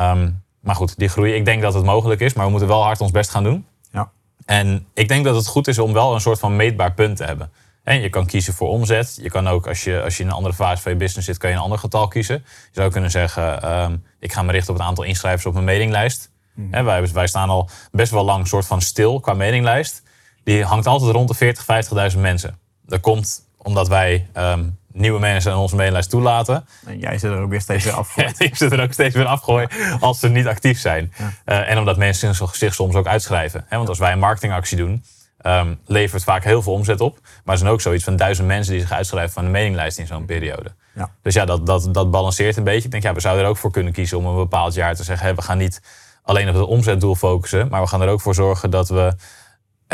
Um, 0.01 0.43
maar 0.61 0.75
goed, 0.75 0.99
die 0.99 1.09
groei. 1.09 1.35
Ik 1.35 1.45
denk 1.45 1.63
dat 1.63 1.75
het 1.75 1.85
mogelijk 1.85 2.21
is. 2.21 2.33
Maar 2.33 2.45
we 2.45 2.51
moeten 2.51 2.69
wel 2.69 2.83
hard 2.83 3.01
ons 3.01 3.11
best 3.11 3.31
gaan 3.31 3.45
doen. 3.45 3.67
Ja. 3.93 4.11
En 4.45 4.87
ik 4.95 5.09
denk 5.09 5.25
dat 5.25 5.35
het 5.35 5.47
goed 5.47 5.69
is 5.69 5.79
om 5.79 5.93
wel 5.93 6.15
een 6.15 6.21
soort 6.21 6.39
van 6.39 6.57
meetbaar 6.57 6.93
punt 6.93 7.17
te 7.17 7.25
hebben. 7.25 7.51
En 7.83 8.01
je 8.01 8.09
kan 8.09 8.27
kiezen 8.27 8.55
voor 8.55 8.69
omzet. 8.69 9.19
Je 9.23 9.31
kan 9.31 9.49
ook, 9.49 9.67
als 9.67 9.85
je, 9.85 10.03
als 10.03 10.17
je 10.17 10.23
in 10.23 10.29
een 10.29 10.35
andere 10.35 10.55
fase 10.55 10.83
van 10.83 10.93
je 10.93 10.99
business 10.99 11.27
zit, 11.27 11.39
kan 11.39 11.51
je 11.51 11.57
een 11.57 11.63
ander 11.63 11.79
getal 11.79 12.09
kiezen. 12.09 12.35
Je 12.45 12.71
zou 12.73 12.91
kunnen 12.91 13.11
zeggen, 13.11 13.73
um, 13.83 14.05
ik 14.19 14.33
ga 14.33 14.43
me 14.43 14.53
richten 14.53 14.73
op 14.73 14.79
het 14.79 14.89
aantal 14.89 15.05
inschrijvers 15.05 15.47
op 15.47 15.53
mijn 15.53 15.65
mailinglijst. 15.65 16.33
Mm 16.55 16.85
wij, 16.85 17.09
wij 17.09 17.27
staan 17.27 17.49
al 17.49 17.69
best 17.91 18.11
wel 18.13 18.25
lang 18.25 18.47
soort 18.49 18.67
van 18.67 18.81
stil 18.81 19.21
qua 19.21 19.35
mailinglijst 19.35 20.04
die 20.45 20.65
hangt 20.65 20.87
altijd 20.87 21.13
rond 21.13 21.29
de 21.29 21.35
40, 21.35 22.13
50.000 22.13 22.21
mensen. 22.21 22.59
Dat 22.87 23.01
komt 23.01 23.43
omdat 23.57 23.89
wij 23.89 24.27
um, 24.37 24.79
nieuwe 24.93 25.21
mensen 25.21 25.53
aan 25.53 25.59
onze 25.59 25.77
maillijst 25.77 26.11
toelaten. 26.11 26.67
En 26.87 26.99
jij 26.99 27.19
zit 27.19 27.31
er 27.31 27.41
ook 27.41 27.51
weer 27.51 27.61
steeds 27.61 27.85
weer 27.85 27.93
afgooien. 27.93 28.35
ik 28.49 28.57
zit 28.57 28.73
er 28.73 28.83
ook 28.83 28.93
steeds 28.93 29.15
weer 29.15 29.27
afgooien 29.27 29.69
als 30.01 30.21
ze 30.21 30.29
niet 30.29 30.47
actief 30.47 30.79
zijn. 30.79 31.13
Uh, 31.47 31.71
en 31.71 31.79
omdat 31.79 31.97
mensen 31.97 32.35
zich 32.53 32.75
soms 32.75 32.95
ook 32.95 33.07
uitschrijven. 33.07 33.67
want 33.71 33.89
als 33.89 33.99
wij 33.99 34.13
een 34.13 34.19
marketingactie 34.19 34.77
doen, 34.77 35.05
um, 35.47 35.81
levert 35.87 36.25
vaak 36.25 36.45
heel 36.45 36.63
veel 36.63 36.73
omzet 36.73 37.01
op. 37.01 37.19
Maar 37.23 37.55
er 37.55 37.61
zijn 37.61 37.71
ook 37.73 37.81
zoiets 37.81 38.05
van 38.05 38.17
duizend 38.17 38.47
mensen 38.47 38.73
die 38.73 38.81
zich 38.81 38.93
uitschrijven 38.93 39.33
van 39.33 39.45
de 39.45 39.51
mailinglijst 39.51 39.99
in 39.99 40.07
zo'n 40.07 40.25
periode. 40.25 40.73
Ja. 40.95 41.11
Dus 41.23 41.35
ja, 41.35 41.45
dat, 41.45 41.67
dat, 41.67 41.89
dat 41.95 42.11
balanceert 42.11 42.57
een 42.57 42.65
beetje. 42.65 42.85
Ik 42.85 42.91
denk, 42.91 43.03
ja, 43.03 43.15
we 43.15 43.21
zouden 43.21 43.45
er 43.45 43.51
ook 43.51 43.57
voor 43.57 43.71
kunnen 43.71 43.93
kiezen 43.93 44.19
om 44.19 44.27
een 44.27 44.37
bepaald 44.37 44.75
jaar 44.75 44.95
te 44.95 45.05
zeggen, 45.05 45.35
we 45.35 45.43
gaan 45.43 45.59
niet 45.59 45.81
alleen 46.23 46.49
op 46.49 46.55
het 46.55 46.65
omzetdoel 46.65 47.15
focussen, 47.15 47.69
maar 47.69 47.81
we 47.81 47.87
gaan 47.87 48.03
er 48.03 48.09
ook 48.09 48.21
voor 48.21 48.35
zorgen 48.35 48.71
dat 48.71 48.89
we 48.89 49.15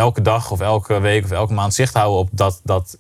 elke 0.00 0.22
dag 0.22 0.50
of 0.50 0.60
elke 0.60 1.00
week 1.00 1.24
of 1.24 1.30
elke 1.30 1.52
maand 1.52 1.74
zicht 1.74 1.94
houden 1.94 2.18
op 2.18 2.28
dat, 2.32 2.60
dat 2.64 2.98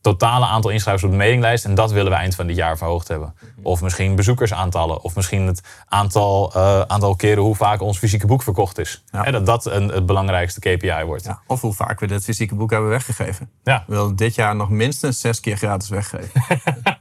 totale 0.00 0.46
aantal 0.46 0.70
inschrijvers 0.70 1.04
op 1.04 1.10
de 1.10 1.16
mailinglijst. 1.16 1.64
En 1.64 1.74
dat 1.74 1.92
willen 1.92 2.12
we 2.12 2.18
eind 2.18 2.34
van 2.34 2.46
dit 2.46 2.56
jaar 2.56 2.76
verhoogd 2.76 3.08
hebben. 3.08 3.34
Of 3.62 3.82
misschien 3.82 4.14
bezoekersaantallen. 4.14 5.02
Of 5.02 5.14
misschien 5.14 5.46
het 5.46 5.62
aantal, 5.88 6.52
uh, 6.56 6.80
aantal 6.80 7.16
keren 7.16 7.42
hoe 7.42 7.54
vaak 7.54 7.80
ons 7.80 7.98
fysieke 7.98 8.26
boek 8.26 8.42
verkocht 8.42 8.78
is. 8.78 9.04
Ja. 9.12 9.30
dat 9.30 9.46
dat 9.46 9.66
een, 9.66 9.88
het 9.88 10.06
belangrijkste 10.06 10.60
KPI 10.60 11.04
wordt. 11.04 11.24
Ja. 11.24 11.40
Of 11.46 11.60
hoe 11.60 11.72
vaak 11.72 12.00
we 12.00 12.06
dat 12.06 12.24
fysieke 12.24 12.54
boek 12.54 12.70
hebben 12.70 12.90
weggegeven. 12.90 13.50
Ja. 13.64 13.84
We 13.86 13.94
willen 13.94 14.16
dit 14.16 14.34
jaar 14.34 14.56
nog 14.56 14.70
minstens 14.70 15.20
zes 15.20 15.40
keer 15.40 15.56
gratis 15.56 15.88
weggeven. 15.88 16.42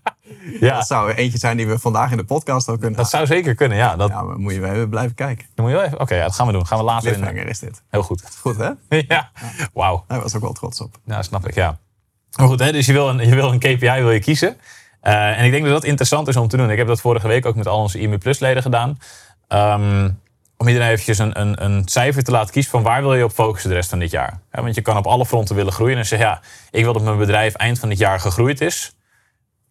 Ja. 0.59 0.75
Dat 0.75 0.87
zou 0.87 1.11
eentje 1.11 1.37
zijn 1.37 1.57
die 1.57 1.67
we 1.67 1.79
vandaag 1.79 2.11
in 2.11 2.17
de 2.17 2.23
podcast 2.23 2.69
ook 2.69 2.79
kunnen 2.79 2.97
Dat 2.97 3.09
zou 3.09 3.25
zeker 3.25 3.55
kunnen, 3.55 3.77
ja. 3.77 3.95
Dat... 3.95 4.09
Ja, 4.09 4.21
maar 4.21 4.37
moet 4.37 4.53
je 4.53 4.59
wel 4.59 4.73
even 4.73 4.89
blijven 4.89 5.15
kijken. 5.15 5.45
Dan 5.55 5.65
moet 5.65 5.73
je 5.73 5.79
wel 5.79 5.87
even... 5.87 5.99
Oké, 5.99 6.15
ja, 6.15 6.23
dat 6.23 6.35
gaan 6.35 6.47
we 6.47 6.53
doen. 6.53 6.67
Gaan 6.67 6.77
we 6.77 6.83
later 6.83 7.35
in. 7.35 7.47
is 7.47 7.59
dit. 7.59 7.83
Heel 7.89 8.03
goed. 8.03 8.23
Goed, 8.39 8.57
hè? 8.57 8.69
ja. 9.15 9.31
Wauw. 9.73 10.03
Daar 10.07 10.21
was 10.21 10.35
ook 10.35 10.41
wel 10.41 10.53
trots 10.53 10.81
op. 10.81 10.99
Ja, 11.05 11.21
snap 11.21 11.47
ik, 11.47 11.55
ja. 11.55 11.77
Maar 12.37 12.47
goed, 12.47 12.59
hè, 12.59 12.71
dus 12.71 12.85
je 12.85 12.93
wil 12.93 13.09
een, 13.09 13.27
je 13.29 13.35
wil 13.35 13.51
een 13.51 13.59
KPI 13.59 14.01
wil 14.01 14.11
je 14.11 14.19
kiezen. 14.19 14.57
Uh, 15.03 15.39
en 15.39 15.45
ik 15.45 15.51
denk 15.51 15.63
dat 15.63 15.73
dat 15.73 15.83
interessant 15.83 16.27
is 16.27 16.35
om 16.35 16.47
te 16.47 16.57
doen. 16.57 16.69
Ik 16.69 16.77
heb 16.77 16.87
dat 16.87 17.01
vorige 17.01 17.27
week 17.27 17.45
ook 17.45 17.55
met 17.55 17.67
al 17.67 17.79
onze 17.79 17.99
IMU 17.99 18.17
Plus 18.17 18.39
leden 18.39 18.61
gedaan. 18.61 18.97
Um, 19.47 20.19
om 20.57 20.67
iedereen 20.67 20.89
eventjes 20.89 21.17
een, 21.17 21.39
een, 21.39 21.63
een, 21.63 21.81
cijfer 21.87 22.23
te 22.23 22.31
laten 22.31 22.53
kiezen 22.53 22.71
van 22.71 22.83
waar 22.83 23.01
wil 23.01 23.15
je 23.15 23.23
op 23.23 23.31
focussen 23.31 23.69
de 23.69 23.75
rest 23.75 23.89
van 23.89 23.99
dit 23.99 24.11
jaar. 24.11 24.39
want 24.51 24.75
je 24.75 24.81
kan 24.81 24.97
op 24.97 25.05
alle 25.05 25.25
fronten 25.25 25.55
willen 25.55 25.73
groeien 25.73 25.97
en 25.97 26.05
zeggen 26.05 26.27
ja, 26.27 26.41
ik 26.71 26.83
wil 26.83 26.93
dat 26.93 27.01
mijn 27.01 27.17
bedrijf 27.17 27.53
eind 27.53 27.79
van 27.79 27.89
dit 27.89 27.97
jaar 27.97 28.19
gegroeid 28.19 28.61
is 28.61 28.94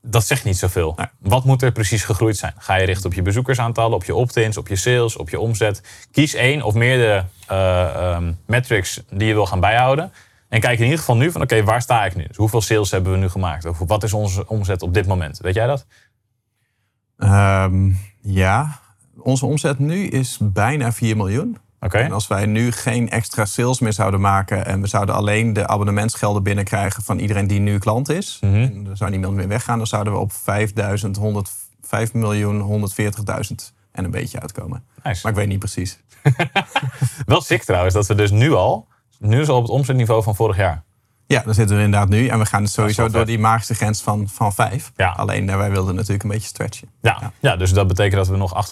dat 0.06 0.26
zegt 0.26 0.44
niet 0.44 0.56
zoveel. 0.56 0.96
Wat 1.18 1.44
moet 1.44 1.62
er 1.62 1.72
precies 1.72 2.04
gegroeid 2.04 2.36
zijn? 2.36 2.54
Ga 2.58 2.74
je 2.74 2.86
richten 2.86 3.06
op 3.06 3.14
je 3.14 3.22
bezoekersaantallen, 3.22 3.96
op 3.96 4.04
je 4.04 4.14
opt-ins, 4.14 4.56
op 4.56 4.68
je 4.68 4.76
sales, 4.76 5.16
op 5.16 5.30
je 5.30 5.38
omzet? 5.38 6.06
Kies 6.10 6.34
één 6.34 6.62
of 6.62 6.74
meerdere 6.74 7.24
uh, 7.50 8.14
um, 8.16 8.38
metrics 8.46 9.02
die 9.10 9.26
je 9.26 9.34
wil 9.34 9.46
gaan 9.46 9.60
bijhouden. 9.60 10.12
En 10.48 10.60
kijk 10.60 10.78
in 10.78 10.84
ieder 10.84 10.98
geval 10.98 11.16
nu 11.16 11.30
van 11.30 11.42
oké, 11.42 11.64
waar 11.64 11.82
sta 11.82 12.04
ik 12.04 12.14
nu? 12.14 12.26
Dus 12.26 12.36
hoeveel 12.36 12.60
sales 12.60 12.90
hebben 12.90 13.12
we 13.12 13.18
nu 13.18 13.28
gemaakt? 13.28 13.64
Of 13.64 13.78
wat 13.78 14.02
is 14.02 14.12
onze 14.12 14.48
omzet 14.48 14.82
op 14.82 14.94
dit 14.94 15.06
moment? 15.06 15.38
Weet 15.38 15.54
jij 15.54 15.66
dat? 15.66 15.86
Um, 17.18 17.98
ja, 18.20 18.80
onze 19.18 19.46
omzet 19.46 19.78
nu 19.78 20.06
is 20.06 20.38
bijna 20.40 20.92
4 20.92 21.16
miljoen. 21.16 21.58
Okay. 21.84 22.02
En 22.02 22.12
als 22.12 22.26
wij 22.26 22.46
nu 22.46 22.72
geen 22.72 23.10
extra 23.10 23.44
sales 23.44 23.78
meer 23.78 23.92
zouden 23.92 24.20
maken 24.20 24.66
en 24.66 24.80
we 24.80 24.86
zouden 24.86 25.14
alleen 25.14 25.52
de 25.52 25.66
abonnementsgelden 25.66 26.42
binnenkrijgen 26.42 27.02
van 27.02 27.18
iedereen 27.18 27.46
die 27.46 27.60
nu 27.60 27.78
klant 27.78 28.08
is, 28.08 28.38
mm 28.40 28.52
-hmm. 28.52 28.62
en 28.62 28.86
er 28.90 28.96
zou 28.96 29.10
niemand 29.10 29.34
meer 29.34 29.48
weggaan, 29.48 29.78
dan 29.78 29.86
zouden 29.86 30.12
we 30.12 30.18
op 30.18 30.32
5 31.82 32.12
miljoen 32.12 32.90
140.000 32.90 33.04
en 33.92 34.04
een 34.04 34.10
beetje 34.10 34.40
uitkomen. 34.40 34.84
Nice. 35.02 35.20
Maar 35.22 35.32
ik 35.32 35.38
weet 35.38 35.48
niet 35.48 35.58
precies. 35.58 35.98
Wel 37.26 37.40
sick 37.40 37.62
trouwens, 37.62 37.94
dat 37.94 38.06
we 38.06 38.14
dus 38.14 38.30
nu 38.30 38.52
al, 38.52 38.88
nu 39.18 39.40
is 39.40 39.48
al 39.48 39.56
op 39.56 39.62
het 39.62 39.70
omzetniveau 39.70 40.22
van 40.22 40.34
vorig 40.34 40.56
jaar. 40.56 40.82
Ja, 41.26 41.42
dan 41.44 41.54
zitten 41.54 41.76
we 41.76 41.82
inderdaad 41.82 42.08
nu. 42.08 42.26
En 42.26 42.38
we 42.38 42.46
gaan 42.46 42.62
dus 42.62 42.72
sowieso 42.72 43.08
door 43.08 43.26
die 43.26 43.38
magische 43.38 43.74
grens 43.74 44.02
van, 44.02 44.28
van 44.28 44.52
5. 44.52 44.92
Ja. 44.96 45.10
Alleen 45.10 45.46
wij 45.46 45.70
wilden 45.70 45.94
natuurlijk 45.94 46.22
een 46.22 46.30
beetje 46.30 46.48
stretchen. 46.48 46.88
Ja, 47.00 47.18
ja. 47.20 47.32
ja 47.40 47.56
dus 47.56 47.72
dat 47.72 47.86
betekent 47.86 48.16
dat 48.16 48.28
we 48.28 48.36
nog 48.36 48.68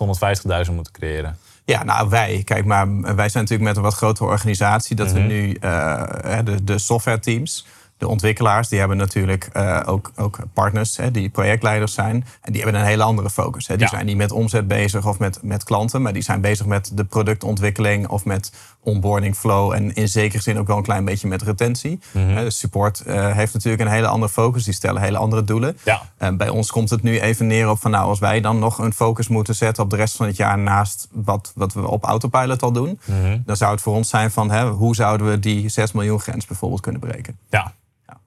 850.000 0.66 0.74
moeten 0.74 0.92
creëren. 0.92 1.38
Ja, 1.64 1.84
nou 1.84 2.08
wij. 2.08 2.42
Kijk, 2.44 2.64
maar 2.64 3.00
wij 3.00 3.28
zijn 3.28 3.44
natuurlijk 3.44 3.62
met 3.62 3.76
een 3.76 3.82
wat 3.82 3.94
grotere 3.94 4.28
organisatie. 4.28 4.96
Dat 4.96 5.12
we 5.12 5.18
nu 5.18 5.56
uh, 5.60 6.38
de, 6.44 6.64
de 6.64 6.78
software 6.78 7.18
teams, 7.18 7.66
de 8.02 8.08
ontwikkelaars, 8.08 8.68
die 8.68 8.78
hebben 8.78 8.96
natuurlijk 8.96 9.48
uh, 9.56 9.80
ook, 9.86 10.10
ook 10.16 10.38
partners 10.52 10.96
hè, 10.96 11.10
die 11.10 11.28
projectleiders 11.28 11.94
zijn. 11.94 12.24
En 12.40 12.52
die 12.52 12.62
hebben 12.62 12.80
een 12.80 12.86
hele 12.86 13.02
andere 13.02 13.30
focus. 13.30 13.66
Hè. 13.66 13.74
Die 13.76 13.84
Ja. 13.84 13.90
zijn 13.90 14.06
niet 14.06 14.16
met 14.16 14.32
omzet 14.32 14.68
bezig 14.68 15.06
of 15.06 15.18
met, 15.18 15.38
met 15.42 15.64
klanten, 15.64 16.02
maar 16.02 16.12
die 16.12 16.22
zijn 16.22 16.40
bezig 16.40 16.66
met 16.66 16.90
de 16.94 17.04
productontwikkeling 17.04 18.08
of 18.08 18.24
met 18.24 18.52
onboarding 18.80 19.36
flow. 19.36 19.72
En 19.72 19.94
in 19.94 20.08
zekere 20.08 20.42
zin 20.42 20.58
ook 20.58 20.66
wel 20.66 20.76
een 20.76 20.82
klein 20.82 21.04
beetje 21.04 21.28
met 21.28 21.42
retentie. 21.42 21.98
Hè, 22.12 22.44
De 22.44 22.50
support 22.50 23.02
uh, 23.06 23.32
heeft 23.32 23.52
natuurlijk 23.54 23.82
een 23.82 23.88
hele 23.88 24.06
andere 24.06 24.32
focus. 24.32 24.64
Die 24.64 24.74
stellen 24.74 25.02
hele 25.02 25.18
andere 25.18 25.44
doelen. 25.44 25.78
Ja. 25.84 26.32
Bij 26.32 26.48
ons 26.48 26.70
komt 26.70 26.90
het 26.90 27.02
nu 27.02 27.20
even 27.20 27.46
neer 27.46 27.70
op 27.70 27.80
van 27.80 27.90
nou, 27.90 28.06
als 28.08 28.18
wij 28.18 28.40
dan 28.40 28.58
nog 28.58 28.78
een 28.78 28.92
focus 28.92 29.28
moeten 29.28 29.54
zetten 29.54 29.82
op 29.84 29.90
de 29.90 29.96
rest 29.96 30.16
van 30.16 30.26
het 30.26 30.36
jaar 30.36 30.58
naast 30.58 31.08
wat, 31.12 31.52
wat 31.54 31.72
we 31.72 31.88
op 31.88 32.04
autopilot 32.04 32.62
al 32.62 32.72
doen, 32.72 33.00
Mhm. 33.04 33.38
dan 33.46 33.56
zou 33.56 33.72
het 33.72 33.80
voor 33.80 33.94
ons 33.94 34.08
zijn 34.08 34.30
van 34.30 34.50
hè, 34.50 34.68
hoe 34.68 34.94
zouden 34.94 35.26
we 35.30 35.38
die 35.38 35.68
6 35.68 35.92
miljoen 35.92 36.20
grens 36.20 36.46
bijvoorbeeld 36.46 36.80
kunnen 36.80 37.00
breken. 37.00 37.38
Ja. 37.50 37.72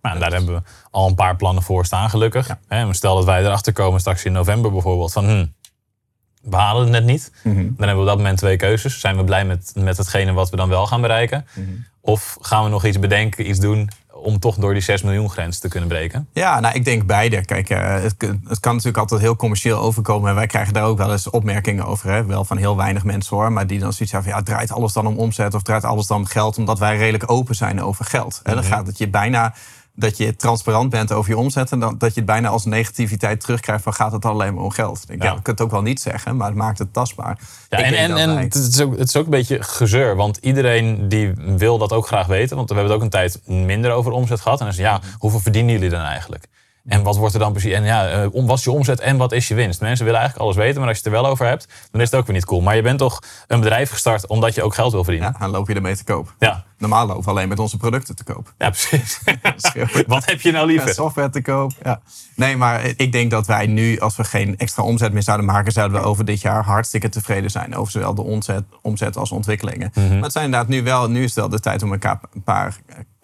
Nou, 0.06 0.16
en 0.16 0.22
daar 0.22 0.40
hebben 0.40 0.56
we 0.56 0.62
al 0.92 1.08
een 1.08 1.16
paar 1.16 1.36
plannen 1.36 1.64
voor 1.64 1.86
staan, 1.86 2.10
gelukkig. 2.10 2.58
Ja. 2.70 2.94
Stel 2.94 3.16
dat 3.16 3.26
wij 3.26 3.44
erachter 3.44 3.74
komen 3.74 4.00
straks 4.00 4.26
in 4.26 4.32
november 4.32 4.72
bijvoorbeeld 4.72 5.14
van... 5.14 5.26
Hm, 5.26 5.46
we 6.42 6.56
halen 6.56 6.84
het 6.84 6.92
net 6.92 7.04
niet. 7.04 7.32
Mhm. 7.44 7.56
Dan 7.56 7.64
hebben 7.78 7.96
we 7.96 8.02
op 8.02 8.08
dat 8.08 8.18
moment 8.18 8.38
twee 8.38 8.58
keuzes. 8.58 9.00
Zijn 9.00 9.18
we 9.18 9.24
blij 9.24 9.46
met, 9.46 9.72
met 9.76 9.98
hetgene 9.98 10.34
wat 10.34 10.50
we 10.50 10.56
dan 10.56 10.70
wel 10.70 10.88
gaan 10.88 11.02
bereiken? 11.02 11.48
Mhm. 11.54 11.70
Of 12.02 12.38
gaan 12.42 12.64
we 12.64 12.70
nog 12.70 12.86
iets 12.86 13.00
bedenken, 13.00 13.50
iets 13.50 13.60
doen 13.60 13.90
om 14.14 14.40
toch 14.40 14.56
door 14.56 14.74
die 14.74 14.82
6 14.82 15.02
miljoen 15.02 15.30
grens 15.30 15.60
te 15.60 15.68
kunnen 15.68 15.90
breken? 15.90 16.28
Ja, 16.34 16.60
nou, 16.60 16.76
ik 16.76 16.86
denk 16.86 17.06
beide. 17.06 17.46
Kijk, 17.46 17.70
eh, 17.70 17.94
het, 17.94 18.16
het 18.48 18.60
kan 18.60 18.72
natuurlijk 18.72 18.98
altijd 18.98 19.22
heel 19.22 19.36
commercieel 19.36 19.80
overkomen. 19.80 20.30
En 20.30 20.36
wij 20.36 20.48
krijgen 20.48 20.74
daar 20.74 20.84
ook 20.84 20.98
wel 20.98 21.12
eens 21.12 21.30
opmerkingen 21.30 21.86
over. 21.86 22.12
Hè? 22.12 22.26
Wel 22.26 22.46
van 22.46 22.58
heel 22.58 22.78
weinig 22.78 23.04
mensen 23.04 23.36
hoor. 23.36 23.52
Maar 23.52 23.68
die 23.68 23.80
dan 23.80 23.94
zoiets 23.94 24.14
hebben 24.14 24.32
van, 24.32 24.40
ja, 24.40 24.46
draait 24.46 24.72
alles 24.72 24.94
dan 24.94 25.08
om 25.08 25.18
omzet 25.18 25.54
of 25.54 25.62
draait 25.62 25.84
alles 25.84 26.08
dan 26.08 26.18
om 26.18 26.26
geld? 26.26 26.58
Omdat 26.58 26.80
wij 26.80 26.98
redelijk 26.98 27.32
open 27.32 27.56
zijn 27.56 27.82
over 27.82 28.06
geld. 28.06 28.40
Hè? 28.44 28.54
Dan 28.54 28.64
gaat 28.64 28.88
het 28.88 28.98
je 28.98 29.10
bijna 29.10 29.54
dat 29.96 30.18
je 30.18 30.36
transparant 30.36 30.90
bent 30.90 31.12
over 31.12 31.30
je 31.30 31.38
omzet. 31.38 31.72
En 31.72 31.80
dan, 31.80 31.98
dat 31.98 32.14
je 32.14 32.20
het 32.20 32.30
bijna 32.30 32.50
als 32.50 32.66
negativiteit 32.66 33.40
terugkrijgt 33.40 33.84
van 33.84 33.94
gaat 33.94 34.12
het 34.12 34.26
alleen 34.26 34.54
maar 34.54 34.64
om 34.64 34.72
geld. 34.72 35.06
Ik 35.08 35.24
Ja. 35.24 35.30
ja. 35.30 35.38
ik 35.38 35.44
kan 35.44 35.54
het 35.54 35.62
ook 35.62 35.72
wel 35.72 35.82
niet 35.82 36.00
zeggen, 36.00 36.38
maar 36.38 36.48
het 36.48 36.56
maakt 36.56 36.80
het 36.80 36.94
tastbaar. 36.94 37.38
Ja, 37.70 37.78
Ik 37.78 37.86
en 37.96 38.18
en, 38.18 38.38
het, 38.38 38.56
is 38.56 38.82
ook, 38.82 38.98
het 38.98 39.08
is 39.08 39.16
ook 39.16 39.24
een 39.24 39.30
beetje 39.30 39.64
gezeur. 39.64 40.16
Want 40.16 40.38
iedereen 40.42 41.10
die 41.10 41.34
wil 41.36 41.78
dat 41.78 41.92
ook 41.92 42.08
graag 42.08 42.28
weten. 42.28 42.56
Want 42.56 42.70
we 42.70 42.76
hebben 42.76 42.94
het 42.94 43.02
ook 43.02 43.06
een 43.14 43.20
tijd 43.20 43.42
minder 43.48 43.92
over 43.92 44.12
omzet 44.12 44.42
gehad. 44.42 44.60
En 44.60 44.66
dan 44.66 44.74
is 44.74 44.82
ja, 44.82 45.02
hoeveel 45.18 45.40
verdienen 45.40 45.74
jullie 45.74 45.90
dan 45.90 46.02
eigenlijk? 46.02 46.48
En 46.88 47.04
wat 47.04 47.18
wordt 47.18 47.34
er 47.34 47.40
dan 47.40 47.52
precies? 47.52 47.72
En 47.74 47.84
ja, 47.84 48.08
eh, 48.10 48.28
om- 48.34 48.46
wat 48.48 48.58
is 48.58 48.64
je 48.64 48.72
omzet 48.72 49.00
en 49.00 49.18
wat 49.18 49.32
is 49.32 49.48
je 49.48 49.56
winst? 49.56 49.82
Mensen 49.82 50.06
willen 50.06 50.20
eigenlijk 50.20 50.50
alles 50.50 50.64
weten, 50.66 50.80
maar 50.80 50.90
als 50.90 50.98
je 50.98 51.04
het 51.04 51.14
er 51.14 51.22
wel 51.22 51.32
over 51.32 51.46
hebt, 51.46 51.68
dan 51.92 52.02
is 52.02 52.12
het 52.12 52.20
ook 52.20 52.26
weer 52.26 52.36
niet 52.36 52.46
cool. 52.46 52.62
Maar 52.62 52.76
je 52.76 52.82
bent 52.82 53.00
toch 53.00 53.20
een 53.48 53.60
bedrijf 53.60 53.90
gestart 53.90 54.28
omdat 54.28 54.56
je 54.56 54.64
ook 54.64 54.76
geld 54.76 54.92
wil 54.92 55.04
verdienen? 55.04 55.32
ja, 55.34 55.40
dan 55.40 55.50
loop 55.50 55.68
je 55.68 55.74
ermee 55.74 55.96
te 55.96 56.04
koop. 56.04 56.34
Ja, 56.40 56.64
Normaal 56.78 57.08
lopen 57.08 57.24
we 57.24 57.30
alleen 57.30 57.48
met 57.48 57.60
onze 57.60 57.78
producten 57.78 58.16
te 58.16 58.24
koop. 58.24 58.54
ja 58.58 58.70
precies. 58.70 59.20
wat 60.08 60.26
heb 60.26 60.42
je 60.42 60.52
nou 60.52 60.68
Ja, 60.68 60.72
liever? 60.72 60.94
software 60.94 61.30
te 61.30 61.42
koop. 61.42 61.72
Ja. 61.84 62.02
Nee, 62.36 62.58
maar 62.58 62.86
ik 62.98 63.12
denk 63.12 63.32
dat 63.32 63.48
wij 63.48 63.68
nu, 63.68 64.00
als 64.00 64.16
we 64.16 64.24
geen 64.24 64.58
extra 64.58 64.84
omzet 64.84 65.14
meer 65.14 65.24
zouden 65.24 65.46
maken, 65.46 65.72
zouden 65.72 66.02
we 66.02 66.08
over 66.08 66.26
dit 66.26 66.42
jaar 66.42 66.64
hartstikke 66.64 67.10
tevreden 67.10 67.52
zijn. 67.52 67.76
Over 67.76 67.92
zowel 67.92 68.16
de 68.16 68.22
omzet, 68.24 68.64
omzet 68.82 69.18
als 69.18 69.32
ontwikkelingen. 69.32 69.92
Mhm. 69.94 70.14
Maar 70.14 70.22
het 70.24 70.32
zijn 70.32 70.46
inderdaad 70.46 70.70
nu 70.70 70.84
wel, 70.84 71.10
nu 71.10 71.20
is 71.20 71.26
het 71.26 71.36
wel 71.36 71.50
de 71.50 71.60
tijd 71.60 71.84
om 71.84 71.92
een, 71.92 72.00
K- 72.00 72.20
een 72.34 72.44
paar 72.44 72.76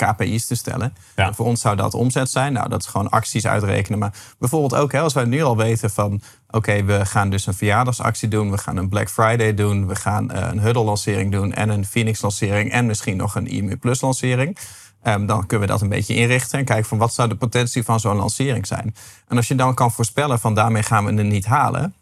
KPI's 0.05 0.45
te 0.45 0.55
stellen. 0.55 0.93
Ja. 1.15 1.27
En 1.27 1.35
voor 1.35 1.45
ons 1.45 1.61
zou 1.61 1.75
dat 1.75 1.93
omzet 1.93 2.29
zijn. 2.29 2.53
Nou, 2.53 2.69
dat 2.69 2.81
is 2.81 2.87
gewoon 2.87 3.09
acties 3.09 3.47
uitrekenen. 3.47 3.99
Maar 3.99 4.13
bijvoorbeeld 4.39 4.75
ook, 4.75 4.91
hè, 4.91 4.99
als 4.99 5.13
wij 5.13 5.25
nu 5.25 5.41
al 5.43 5.57
weten 5.57 5.89
van, 5.89 6.21
oké, 6.49 6.83
we 6.83 7.05
gaan 7.05 7.29
dus 7.29 7.45
een 7.45 7.53
verjaardagsactie 7.53 8.27
doen. 8.29 8.51
We 8.51 8.57
gaan 8.57 8.77
een 8.77 8.89
Black 8.89 9.09
Friday 9.09 9.53
doen. 9.53 9.87
We 9.87 9.95
gaan 9.95 10.31
eh, 10.31 10.47
een 10.51 10.59
Huddle 10.59 10.83
lancering 10.83 11.31
doen 11.31 11.53
en 11.53 11.69
een 11.69 11.85
Phoenix 11.85 12.21
lancering. 12.21 12.71
En 12.71 12.85
misschien 12.85 13.17
nog 13.17 13.35
een 13.35 13.47
IMU 13.47 13.77
Plus 13.77 14.01
lancering. 14.01 14.57
Ehm, 15.01 15.25
dan 15.25 15.45
kunnen 15.45 15.67
we 15.67 15.73
dat 15.73 15.81
een 15.81 15.89
beetje 15.89 16.15
inrichten 16.15 16.59
en 16.59 16.65
kijken 16.65 16.85
van 16.85 16.97
wat 16.97 17.13
zou 17.13 17.29
de 17.29 17.35
potentie 17.35 17.83
van 17.83 17.99
zo'n 17.99 18.15
lancering 18.15 18.67
zijn. 18.67 18.95
En 19.27 19.37
als 19.37 19.47
je 19.47 19.55
dan 19.55 19.73
kan 19.73 19.91
voorspellen 19.91 20.39
van 20.39 20.55
daarmee 20.55 20.83
gaan 20.83 21.05
we 21.05 21.13
het 21.13 21.25
niet 21.25 21.45
halen. 21.45 21.93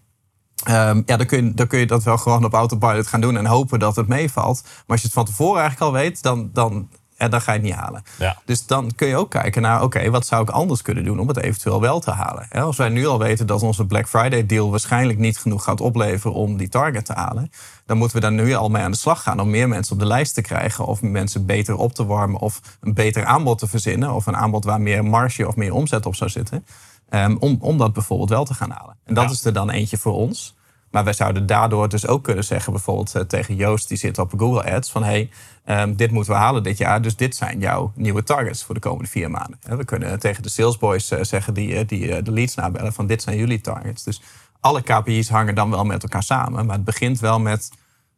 ehm, 0.63 1.01
ja, 1.05 1.17
dan 1.17 1.25
kun, 1.25 1.45
je, 1.45 1.53
dan 1.53 1.67
kun 1.67 1.79
je 1.79 1.85
dat 1.87 2.03
wel 2.03 2.17
gewoon 2.17 2.45
op 2.45 2.53
autopilot 2.53 3.07
gaan 3.07 3.21
doen 3.21 3.37
en 3.37 3.45
hopen 3.45 3.79
dat 3.79 3.95
het 3.95 4.07
meevalt. 4.07 4.61
Maar 4.63 4.83
als 4.87 5.01
je 5.01 5.05
het 5.05 5.15
van 5.15 5.25
tevoren 5.25 5.61
eigenlijk 5.61 5.91
al 5.91 6.01
weet, 6.01 6.21
dan, 6.21 6.49
dan, 6.53 6.89
ja, 7.19 7.27
dan 7.27 7.41
ga 7.41 7.51
je 7.51 7.57
het 7.59 7.67
niet 7.67 7.77
halen. 7.77 8.03
Ja. 8.19 8.37
Dus 8.45 8.65
dan 8.65 8.91
kun 8.95 9.07
je 9.07 9.15
ook 9.17 9.29
kijken 9.29 9.61
naar, 9.61 9.83
oké, 9.83 10.09
wat 10.09 10.25
zou 10.25 10.41
ik 10.41 10.49
anders 10.49 10.81
kunnen 10.81 11.03
doen 11.03 11.19
om 11.19 11.27
het 11.27 11.37
eventueel 11.37 11.81
wel 11.81 11.99
te 11.99 12.11
halen? 12.11 12.47
Als 12.51 12.77
wij 12.77 12.89
nu 12.89 13.07
al 13.07 13.19
weten 13.19 13.47
dat 13.47 13.63
onze 13.63 13.85
Black 13.85 14.07
Friday 14.07 14.45
deal 14.45 14.69
waarschijnlijk 14.69 15.19
niet 15.19 15.37
genoeg 15.37 15.63
gaat 15.63 15.81
opleveren 15.81 16.35
om 16.35 16.57
die 16.57 16.69
target 16.69 17.05
te 17.05 17.13
halen, 17.13 17.51
dan 17.85 17.97
moeten 17.97 18.15
we 18.15 18.21
daar 18.21 18.31
nu 18.31 18.53
al 18.53 18.69
mee 18.69 18.83
aan 18.83 18.91
de 18.91 18.97
slag 18.97 19.21
gaan 19.23 19.39
om 19.39 19.49
meer 19.49 19.67
mensen 19.67 19.93
op 19.93 19.99
de 19.99 20.05
lijst 20.05 20.33
te 20.33 20.41
krijgen 20.41 20.85
of 20.85 21.01
mensen 21.01 21.45
beter 21.45 21.75
op 21.75 21.93
te 21.93 22.05
warmen 22.05 22.39
of 22.41 22.59
een 22.81 22.93
beter 22.93 23.25
aanbod 23.25 23.57
te 23.59 23.67
verzinnen 23.67 24.13
of 24.13 24.25
een 24.25 24.37
aanbod 24.37 24.63
waar 24.63 24.81
meer 24.81 25.05
marge 25.05 25.47
of 25.47 25.55
meer 25.55 25.73
omzet 25.73 26.05
op 26.05 26.15
zou 26.15 26.29
zitten. 26.29 26.65
Ehm, 27.09 27.35
om, 27.39 27.57
om 27.61 27.77
dat 27.77 27.93
bijvoorbeeld 27.93 28.29
wel 28.29 28.45
te 28.45 28.53
gaan 28.53 28.71
halen. 28.71 28.95
En 29.05 29.13
dat 29.13 29.23
Ja. 29.23 29.29
is 29.29 29.45
er 29.45 29.53
dan 29.53 29.69
eentje 29.69 29.97
voor 29.97 30.13
ons. 30.13 30.57
Maar 30.91 31.03
wij 31.03 31.13
zouden 31.13 31.45
daardoor 31.45 31.89
dus 31.89 32.07
ook 32.07 32.23
kunnen 32.23 32.43
zeggen, 32.43 32.73
bijvoorbeeld 32.73 33.15
eh, 33.15 33.21
tegen 33.21 33.55
Joost, 33.55 33.87
die 33.87 33.97
zit 33.97 34.17
op 34.17 34.33
Google 34.37 34.73
Ads, 34.73 34.91
van 34.91 35.03
hey, 35.03 35.29
ehm, 35.63 35.95
dit 35.95 36.11
moeten 36.11 36.33
we 36.33 36.39
halen 36.39 36.63
dit 36.63 36.77
jaar, 36.77 37.01
dus 37.01 37.15
dit 37.15 37.35
zijn 37.35 37.59
jouw 37.59 37.91
nieuwe 37.95 38.23
targets 38.23 38.63
voor 38.63 38.75
de 38.75 38.81
komende 38.81 39.09
vier 39.09 39.31
maanden. 39.31 39.59
We 39.61 39.85
kunnen 39.85 40.19
tegen 40.19 40.43
de 40.43 40.49
salesboys 40.49 41.11
eh, 41.11 41.23
zeggen 41.23 41.53
die, 41.53 41.75
eh, 41.75 41.87
die 41.87 42.21
de 42.21 42.31
leads 42.31 42.55
nabellen 42.55 42.93
van 42.93 43.07
dit 43.07 43.21
zijn 43.21 43.37
jullie 43.37 43.61
targets. 43.61 44.03
Dus 44.03 44.21
alle 44.59 44.81
KPI's 44.81 45.29
hangen 45.29 45.55
dan 45.55 45.69
wel 45.69 45.83
met 45.83 46.03
elkaar 46.03 46.23
samen, 46.23 46.65
maar 46.65 46.75
het 46.75 46.85
begint 46.85 47.19
wel 47.19 47.39
met, 47.39 47.71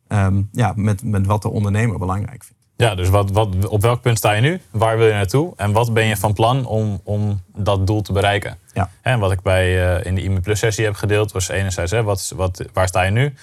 ehm, 0.08 0.42
ja, 0.51 0.74
met, 0.75 1.04
met 1.04 1.25
wat 1.25 1.42
de 1.42 1.50
ondernemer 1.50 1.98
belangrijk 1.98 2.44
vindt. 2.44 2.61
Ja, 2.82 2.96
dus 2.96 3.10
wat, 3.10 3.32
wat, 3.32 3.68
op 3.68 3.82
welk 3.82 4.02
punt 4.02 4.18
sta 4.18 4.32
je 4.32 4.42
nu? 4.42 4.62
Waar 4.72 4.98
wil 4.98 5.08
je 5.08 5.14
naartoe? 5.14 5.54
En 5.56 5.72
wat 5.72 5.94
ben 5.94 6.06
je 6.06 6.18
van 6.18 6.34
plan 6.34 6.66
om, 6.66 7.02
om 7.04 7.42
dat 7.56 7.88
doel 7.88 8.02
te 8.02 8.14
bereiken? 8.14 8.58
Ja. 8.74 8.90
En 9.02 9.20
wat 9.20 9.32
ik 9.32 9.42
bij, 9.42 9.96
eh, 9.96 10.06
in 10.06 10.16
de 10.16 10.22
IME 10.22 10.40
Plus 10.40 10.60
sessie 10.60 10.86
heb 10.86 10.96
gedeeld, 10.96 11.32
was 11.32 11.48
enerzijds, 11.48 11.92
hè, 11.92 12.04
wat, 12.04 12.34
wat, 12.36 12.66
waar 12.74 12.88
sta 12.88 13.02
je 13.02 13.12
nu? 13.12 13.34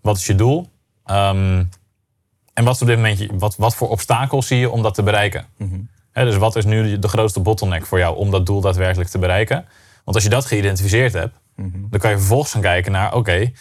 Wat 0.00 0.16
is 0.16 0.26
je 0.26 0.34
doel? 0.34 0.68
Ehm, 1.04 1.64
en 2.52 2.64
wat, 2.64 2.74
is 2.74 2.80
op 2.80 2.86
dit 2.86 2.96
moment, 2.96 3.26
wat, 3.32 3.56
wat 3.56 3.74
voor 3.74 3.88
obstakels 3.88 4.46
zie 4.46 4.58
je 4.58 4.70
om 4.70 4.82
dat 4.82 4.94
te 4.94 5.02
bereiken? 5.02 5.46
Hè, 6.12 6.24
dus 6.24 6.36
wat 6.36 6.56
is 6.56 6.64
nu 6.64 6.98
de 6.98 7.08
grootste 7.08 7.40
bottleneck 7.40 7.86
voor 7.86 7.98
jou 7.98 8.16
om 8.16 8.30
dat 8.30 8.46
doel 8.46 8.60
daadwerkelijk 8.60 9.10
te 9.10 9.18
bereiken? 9.18 9.64
Want 10.04 10.16
als 10.16 10.24
je 10.24 10.30
dat 10.30 10.46
geïdentificeerd 10.46 11.12
hebt, 11.12 11.34
dan 11.90 12.00
kan 12.00 12.10
je 12.10 12.16
vervolgens 12.16 12.52
gaan 12.52 12.60
kijken 12.60 12.92
naar, 12.92 13.14
oké, 13.14 13.52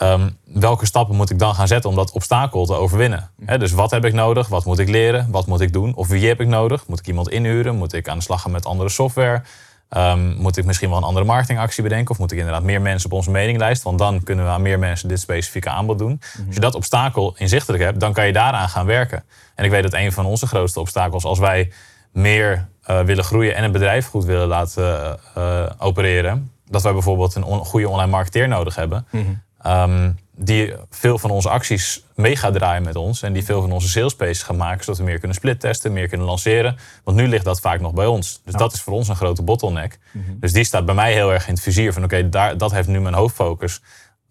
ehm, 0.00 0.30
welke 0.44 0.86
stappen 0.86 1.16
moet 1.16 1.30
ik 1.30 1.38
dan 1.38 1.54
gaan 1.54 1.66
zetten 1.68 1.90
om 1.90 1.96
dat 1.96 2.12
obstakel 2.12 2.66
te 2.66 2.74
overwinnen? 2.74 3.30
Dus 3.58 3.72
wat 3.72 3.90
heb 3.90 4.04
ik 4.04 4.12
nodig? 4.12 4.48
Wat 4.48 4.64
moet 4.64 4.78
ik 4.78 4.88
leren? 4.88 5.30
Wat 5.30 5.46
moet 5.46 5.60
ik 5.60 5.72
doen? 5.72 5.94
Of 5.94 6.08
wie 6.08 6.28
heb 6.28 6.40
ik 6.40 6.46
nodig? 6.46 6.86
Moet 6.86 6.98
ik 6.98 7.06
iemand 7.06 7.28
inhuren? 7.30 7.76
Moet 7.76 7.92
ik 7.92 8.08
aan 8.08 8.16
de 8.16 8.22
slag 8.24 8.40
gaan 8.42 8.50
met 8.52 8.66
andere 8.66 8.88
software? 8.88 9.42
Ehm, 9.88 10.34
moet 10.36 10.56
ik 10.56 10.64
misschien 10.64 10.88
wel 10.88 10.98
een 10.98 11.04
andere 11.04 11.24
marketingactie 11.26 11.82
bedenken? 11.82 12.10
Of 12.10 12.18
moet 12.18 12.32
ik 12.32 12.38
inderdaad 12.38 12.62
meer 12.62 12.80
mensen 12.80 13.10
op 13.10 13.16
onze 13.16 13.30
mailinglijst? 13.30 13.82
Want 13.82 13.98
dan 13.98 14.22
kunnen 14.22 14.44
we 14.44 14.50
aan 14.50 14.62
meer 14.62 14.78
mensen 14.78 15.08
dit 15.08 15.20
specifieke 15.20 15.68
aanbod 15.70 15.98
doen. 15.98 16.20
Als 16.46 16.54
je 16.54 16.60
dat 16.60 16.74
obstakel 16.74 17.34
inzichtelijk 17.38 17.82
hebt, 17.82 18.00
dan 18.00 18.12
kan 18.12 18.26
je 18.26 18.32
daaraan 18.32 18.68
gaan 18.68 18.86
werken. 18.86 19.24
En 19.54 19.64
ik 19.64 19.70
weet 19.70 19.82
dat 19.82 19.94
een 19.94 20.12
van 20.12 20.26
onze 20.26 20.46
grootste 20.46 20.80
obstakels, 20.80 21.24
als 21.24 21.38
wij 21.38 21.72
meer 22.12 22.68
eh, 22.82 23.00
willen 23.00 23.24
groeien 23.24 23.54
en 23.54 23.64
een 23.64 23.72
bedrijf 23.72 24.06
goed 24.06 24.24
willen 24.24 24.46
laten 24.48 25.18
eh, 25.34 25.62
opereren, 25.78 26.50
dat 26.66 26.82
wij 26.82 26.92
bijvoorbeeld 26.92 27.34
een 27.34 27.44
on- 27.44 27.64
goede 27.64 27.88
online 27.88 28.10
marketeer 28.10 28.48
nodig 28.48 28.74
hebben. 28.74 29.06
Ehm, 29.62 30.12
die 30.36 30.74
veel 30.90 31.18
van 31.18 31.30
onze 31.30 31.48
acties 31.48 32.04
mee 32.14 32.36
gaat 32.36 32.52
draaien 32.52 32.82
met 32.82 32.96
ons. 32.96 33.22
En 33.22 33.32
die 33.32 33.44
veel 33.44 33.60
van 33.60 33.72
onze 33.72 33.88
sales 33.88 34.14
pages 34.14 34.42
gaat 34.42 34.56
maken. 34.56 34.84
Zodat 34.84 34.98
we 34.98 35.04
meer 35.04 35.18
kunnen 35.18 35.36
splittesten, 35.36 35.92
meer 35.92 36.08
kunnen 36.08 36.26
lanceren. 36.26 36.76
Want 37.04 37.16
nu 37.16 37.28
ligt 37.28 37.44
dat 37.44 37.60
vaak 37.60 37.80
nog 37.80 37.92
bij 37.92 38.06
ons. 38.06 38.40
Dus 38.44 38.54
dat 38.54 38.72
is 38.72 38.80
voor 38.80 38.92
ons 38.92 39.08
een 39.08 39.16
grote 39.16 39.42
bottleneck. 39.42 39.98
Dus 40.40 40.52
die 40.52 40.64
staat 40.64 40.84
bij 40.84 40.94
mij 40.94 41.12
heel 41.12 41.32
erg 41.32 41.46
in 41.46 41.54
het 41.54 41.62
vizier. 41.62 41.92
Van 41.92 42.04
oké, 42.04 42.28
daar 42.28 42.56
dat 42.56 42.72
heeft 42.72 42.88
nu 42.88 43.00
mijn 43.00 43.14
hoofdfocus. 43.14 43.80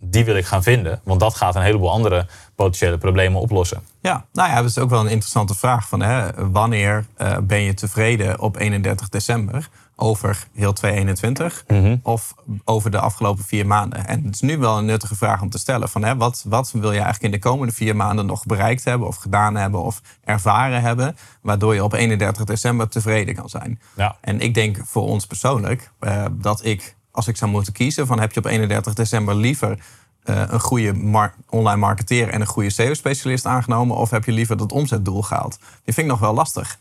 Die 0.01 0.25
wil 0.25 0.35
ik 0.35 0.45
gaan 0.45 0.63
vinden. 0.63 1.01
Want 1.03 1.19
dat 1.19 1.35
gaat 1.35 1.55
een 1.55 1.61
heleboel 1.61 1.91
andere 1.91 2.25
potentiële 2.55 2.97
problemen 2.97 3.41
oplossen. 3.41 3.81
Ja, 4.01 4.25
nou 4.33 4.49
ja, 4.49 4.55
dat 4.55 4.69
is 4.69 4.77
ook 4.77 4.89
wel 4.89 4.99
een 4.99 5.07
interessante 5.07 5.55
vraag. 5.55 5.87
Van, 5.87 6.01
hè, 6.01 6.49
wanneer 6.51 7.05
eh, 7.15 7.37
ben 7.37 7.61
je 7.61 7.73
tevreden 7.73 8.39
op 8.39 8.57
31 8.57 9.09
december 9.09 9.69
over 9.99 10.47
heel 10.53 10.73
2021 10.73 11.63
of 12.03 12.33
over 12.65 12.91
de 12.91 12.99
afgelopen 12.99 13.43
vier 13.43 13.67
maanden? 13.67 14.07
En 14.07 14.23
het 14.23 14.33
is 14.33 14.41
nu 14.41 14.57
wel 14.57 14.77
een 14.77 14.85
nuttige 14.85 15.15
vraag 15.15 15.41
om 15.41 15.49
te 15.49 15.57
stellen. 15.59 15.89
Van, 15.89 16.03
hè, 16.03 16.15
wat, 16.17 16.45
wat 16.47 16.71
wil 16.71 16.91
je 16.91 16.99
eigenlijk 16.99 17.23
in 17.23 17.31
de 17.31 17.39
komende 17.49 17.73
vier 17.73 17.95
maanden 17.95 18.25
nog 18.25 18.45
bereikt 18.45 18.83
hebben 18.83 19.07
of 19.07 19.15
gedaan 19.15 19.55
hebben 19.55 19.81
of 19.81 20.01
ervaren 20.23 20.81
hebben, 20.81 21.15
waardoor 21.41 21.73
je 21.73 21.83
op 21.83 21.93
31 21.93 22.43
december 22.43 22.89
tevreden 22.89 23.35
kan 23.35 23.49
zijn? 23.49 23.81
Ja. 23.95 24.15
En 24.21 24.39
ik 24.39 24.53
denk 24.53 24.77
voor 24.85 25.03
ons 25.03 25.25
persoonlijk 25.25 25.91
eh, 25.99 26.25
dat 26.31 26.65
ik, 26.65 26.95
als 27.11 27.27
ik 27.27 27.37
zou 27.37 27.51
moeten 27.51 27.73
kiezen, 27.73 28.07
van 28.07 28.19
heb 28.19 28.31
je 28.31 28.39
op 28.39 28.45
31 28.45 28.93
december 28.93 29.35
liever 29.35 29.79
eh, 30.23 30.43
een 30.47 30.59
goede 30.59 30.93
mar- 30.93 31.33
online 31.49 31.79
marketeer 31.79 32.29
en 32.29 32.41
een 32.41 32.47
goede 32.47 32.69
SEO-specialist 32.69 33.45
aangenomen, 33.45 33.95
of 33.95 34.09
heb 34.09 34.25
je 34.25 34.31
liever 34.31 34.57
dat 34.57 34.71
omzetdoel 34.71 35.21
gehaald? 35.21 35.57
Die 35.59 35.93
vind 35.93 35.97
ik 35.97 36.05
nog 36.11 36.19
wel 36.19 36.33
lastig. 36.33 36.77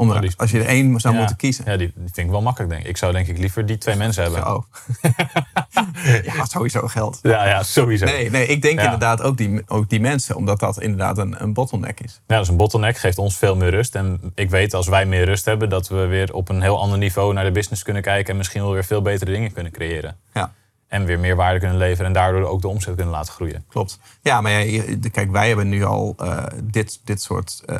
Om 0.00 0.10
er- 0.10 0.34
als 0.36 0.50
je 0.50 0.58
er 0.60 0.66
één 0.66 1.00
zou 1.00 1.12
Ja. 1.14 1.18
moeten 1.20 1.36
kiezen. 1.36 1.64
Ja, 1.70 1.76
die, 1.76 1.92
die 1.94 2.10
vind 2.12 2.26
ik 2.26 2.30
wel 2.32 2.42
makkelijk, 2.42 2.70
denk 2.70 2.82
ik. 2.82 2.88
Ik 2.88 2.96
zou 2.96 3.12
denk 3.12 3.26
ik 3.26 3.38
liever 3.38 3.66
die 3.66 3.78
twee 3.78 3.96
mensen 4.04 4.22
hebben. 4.22 4.42
Zo. 4.42 4.64
ja, 6.34 6.44
sowieso 6.44 6.86
geld. 6.86 7.18
Ja, 7.22 7.46
ja, 7.48 7.62
sowieso. 7.62 8.04
Nee, 8.04 8.30
nee, 8.30 8.46
ik 8.46 8.62
denk 8.62 8.78
Ja. 8.78 8.84
inderdaad 8.84 9.22
ook 9.22 9.36
die, 9.36 9.62
ook 9.66 9.88
die 9.88 10.00
mensen, 10.00 10.36
omdat 10.36 10.60
dat 10.60 10.80
inderdaad 10.80 11.18
een, 11.18 11.42
een 11.42 11.52
bottleneck 11.52 12.00
is. 12.00 12.20
Ja, 12.26 12.34
dat 12.34 12.44
is 12.44 12.48
een 12.50 12.56
bottleneck, 12.56 12.96
geeft 12.98 13.18
ons 13.18 13.36
veel 13.36 13.56
meer 13.56 13.70
rust. 13.70 13.94
En 13.94 14.20
ik 14.34 14.50
weet 14.50 14.74
als 14.74 14.88
wij 14.88 15.06
meer 15.06 15.24
rust 15.24 15.44
hebben, 15.44 15.68
dat 15.68 15.88
we 15.88 16.06
weer 16.06 16.34
op 16.34 16.48
een 16.48 16.62
heel 16.62 16.80
ander 16.80 16.98
niveau 16.98 17.32
naar 17.34 17.44
de 17.44 17.50
business 17.52 17.82
kunnen 17.82 18.02
kijken. 18.02 18.30
En 18.30 18.36
misschien 18.36 18.62
wel 18.62 18.72
weer 18.72 18.84
veel 18.84 19.02
betere 19.02 19.30
dingen 19.30 19.52
kunnen 19.52 19.72
creëren. 19.72 20.16
Ja. 20.34 20.52
En 20.88 21.04
weer 21.04 21.18
meer 21.18 21.36
waarde 21.36 21.58
kunnen 21.58 21.76
leveren 21.78 22.06
en 22.06 22.12
daardoor 22.12 22.42
ook 22.48 22.60
de 22.60 22.68
omzet 22.68 22.94
kunnen 22.94 23.12
laten 23.14 23.32
groeien. 23.32 23.64
Klopt. 23.68 23.98
Ja, 24.22 24.40
maar 24.40 24.52
ja, 24.52 24.82
kijk, 25.10 25.30
wij 25.30 25.48
hebben 25.48 25.68
nu 25.68 25.84
al 25.84 26.14
eh, 26.18 26.44
dit, 26.64 27.00
dit 27.04 27.22
soort. 27.22 27.62
eh, 27.66 27.78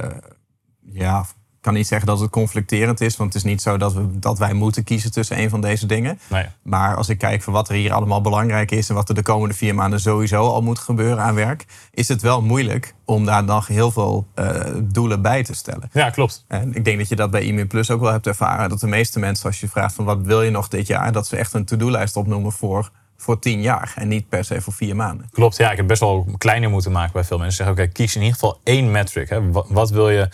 ja, 0.93 1.25
kan 1.61 1.75
niet 1.75 1.87
zeggen 1.87 2.07
dat 2.07 2.21
het 2.21 2.31
conflicterend 2.31 3.01
is, 3.01 3.17
want 3.17 3.33
het 3.33 3.45
is 3.45 3.51
niet 3.51 3.63
zo 3.63 3.77
dat, 3.77 3.93
we, 3.93 4.19
dat 4.19 4.39
wij 4.39 4.53
moeten 4.53 4.85
kiezen 4.85 5.13
tussen 5.13 5.39
een 5.39 5.51
van 5.51 5.61
deze 5.61 5.87
dingen. 5.87 6.19
Nee. 6.29 6.47
Maar 6.63 6.97
als 6.97 7.09
ik 7.09 7.19
kijk 7.19 7.43
van 7.43 7.53
wat 7.53 7.69
er 7.69 7.75
hier 7.75 7.93
allemaal 7.93 8.21
belangrijk 8.21 8.71
is 8.71 8.89
en 8.89 8.95
wat 8.95 9.09
er 9.09 9.15
de 9.15 9.23
komende 9.23 9.55
vier 9.55 9.75
maanden 9.75 10.01
sowieso 10.01 10.47
al 10.47 10.63
moet 10.63 10.79
gebeuren 10.79 11.23
aan 11.23 11.35
werk, 11.35 11.65
is 11.91 12.09
het 12.09 12.23
wel 12.23 12.43
moeilijk 12.43 12.95
om 13.05 13.25
daar 13.25 13.45
nog 13.45 13.67
heel 13.67 13.91
veel 13.91 14.27
eh, 14.35 14.61
doelen 14.83 15.23
bij 15.23 15.45
te 15.45 15.55
stellen. 15.55 15.91
Ja, 15.93 16.11
klopt. 16.11 16.45
En 16.49 16.75
ik 16.75 16.85
denk 16.85 16.99
dat 16.99 17.09
je 17.09 17.17
dat 17.17 17.31
bij 17.31 17.59
e 17.59 17.67
Plus 17.67 17.91
ook 17.91 18.01
wel 18.01 18.13
hebt 18.13 18.27
ervaren. 18.27 18.69
Dat 18.69 18.81
de 18.81 18.87
meeste 18.87 19.19
mensen, 19.19 19.47
als 19.47 19.61
je 19.61 19.69
vraagt 19.69 19.95
van 19.95 20.05
wat 20.05 20.21
wil 20.21 20.43
je 20.43 20.51
nog 20.51 20.69
dit 20.69 20.87
jaar, 20.87 21.13
dat 21.13 21.27
ze 21.27 21.37
echt 21.37 21.55
een 21.55 21.65
to-do-lijst 21.65 22.17
opnoemen 22.17 22.53
voor 22.53 22.91
voor 23.21 23.39
tien 23.39 23.61
jaar 23.61 23.93
en 23.97 24.09
niet 24.09 24.29
per 24.29 24.45
se 24.45 24.61
voor 24.61 24.73
vier 24.73 24.97
maanden. 24.97 25.29
Klopt, 25.33 25.57
ja. 25.57 25.71
Ik 25.71 25.77
heb 25.77 25.87
best 25.87 26.01
wel 26.01 26.27
kleiner 26.39 26.71
moeten 26.71 26.93
maken 26.93 27.13
bij 27.13 27.25
veel 27.25 27.39
mensen. 27.39 27.57
Zeggen, 27.57 27.85
oké, 27.85 27.93
kies 27.93 28.15
in 28.15 28.21
ieder 28.21 28.39
geval 28.39 28.61
één 28.65 28.91
metric. 28.91 29.29
Hè. 29.29 29.51
Wat, 29.51 29.67
wat 29.69 29.91
wil 29.91 30.11
je, 30.11 30.29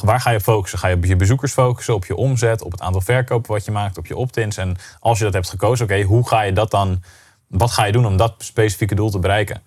waar 0.00 0.20
ga 0.20 0.30
je 0.30 0.40
focussen? 0.40 0.78
Ga 0.78 0.88
je 0.88 0.96
op 0.96 1.04
je 1.04 1.16
bezoekers 1.16 1.52
focussen, 1.52 1.94
op 1.94 2.04
je 2.04 2.16
omzet, 2.16 2.62
op 2.62 2.72
het 2.72 2.80
aantal 2.80 3.00
verkopen 3.00 3.52
wat 3.52 3.64
je 3.64 3.70
maakt, 3.70 3.98
op 3.98 4.06
je 4.06 4.16
opt-ins? 4.16 4.56
En 4.56 4.76
als 5.00 5.18
je 5.18 5.24
dat 5.24 5.32
hebt 5.32 5.48
gekozen, 5.48 5.84
oké, 5.84 6.02
hoe 6.02 6.28
ga 6.28 6.42
je 6.42 6.52
dat 6.52 6.70
dan 6.70 7.02
wat 7.48 7.70
ga 7.70 7.84
je 7.84 7.92
doen 7.92 8.06
om 8.06 8.16
dat 8.16 8.34
specifieke 8.38 8.94
doel 8.94 9.10
te 9.10 9.18
bereiken? 9.18 9.62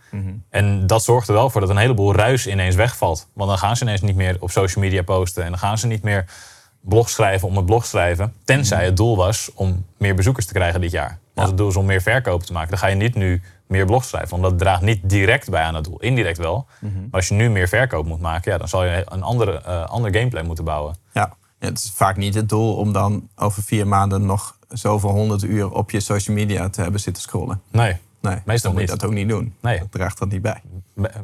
En 0.50 0.88
dat 0.88 1.04
zorgt 1.04 1.28
er 1.28 1.34
wel 1.34 1.50
voor 1.50 1.62
dat 1.62 1.70
een 1.70 1.78
heleboel 1.78 2.16
ruis 2.16 2.48
ineens 2.48 2.76
wegvalt. 2.76 3.28
Want 3.34 3.50
dan 3.50 3.60
gaan 3.60 3.78
ze 3.78 3.84
ineens 3.84 4.02
niet 4.02 4.16
meer 4.16 4.38
op 4.40 4.52
social 4.52 4.84
media 4.84 5.02
posten. 5.04 5.44
En 5.44 5.50
dan 5.50 5.60
gaan 5.60 5.78
ze 5.78 5.88
niet 5.88 6.04
meer 6.04 6.26
blog 6.86 7.10
schrijven 7.10 7.48
om 7.48 7.56
het 7.56 7.66
blog 7.66 7.86
schrijven. 7.86 8.34
Tenzij 8.44 8.86
het 8.86 8.98
doel 8.98 9.16
was 9.16 9.52
om 9.56 9.86
meer 9.98 10.16
bezoekers 10.16 10.46
te 10.46 10.54
krijgen 10.54 10.82
dit 10.82 10.92
jaar. 10.92 11.20
Als 11.36 11.48
het 11.48 11.58
doel 11.58 11.70
is 11.70 11.76
om 11.76 11.86
meer 11.86 12.02
verkopen 12.02 12.46
te 12.46 12.54
maken, 12.54 12.70
dan 12.70 12.80
ga 12.80 12.88
je 12.88 12.96
niet 12.96 13.16
nu 13.16 13.42
meer 13.68 13.86
blog 13.86 14.04
schrijven. 14.04 14.30
Want 14.30 14.44
dat 14.44 14.60
draagt 14.60 14.82
niet 14.82 15.10
direct 15.10 15.50
bij 15.50 15.62
aan 15.62 15.76
het 15.76 15.84
doel. 15.84 16.00
Indirect 16.00 16.38
wel. 16.38 16.66
Maar 16.80 16.92
als 17.12 17.28
je 17.28 17.34
nu 17.34 17.50
meer 17.50 17.68
verkoop 17.68 18.06
moet 18.06 18.20
maken, 18.22 18.52
ja, 18.52 18.58
dan 18.58 18.68
zal 18.68 18.84
je 18.84 19.06
een 19.06 19.24
andere, 19.24 19.62
uh, 19.68 19.86
ander 19.86 20.16
gameplan 20.16 20.46
moeten 20.46 20.64
bouwen. 20.64 20.96
Ja. 21.14 21.34
het 21.60 21.78
is 21.78 21.92
vaak 21.96 22.18
niet 22.18 22.36
het 22.36 22.50
doel 22.50 22.76
om 22.76 22.94
dan 22.94 23.30
over 23.36 23.64
vier 23.64 23.88
maanden 23.88 24.26
nog 24.26 24.58
zoveel 24.70 25.10
honderd 25.10 25.44
uur 25.44 25.72
op 25.72 25.92
je 25.92 26.00
social 26.00 26.36
media 26.36 26.70
te 26.70 26.82
hebben 26.82 27.00
zitten 27.00 27.24
scrollen. 27.24 27.62
Nee, 27.72 27.98
Nee, 28.22 28.42
Meestal 28.46 28.72
moet 28.72 28.82
je 28.82 28.88
dat 28.88 29.04
ook 29.04 29.12
niet 29.12 29.30
doen. 29.30 29.56
Nee. 29.62 29.80
Dat 29.80 29.92
draagt 29.92 30.20
dat 30.20 30.30
niet 30.30 30.42
bij. 30.42 30.62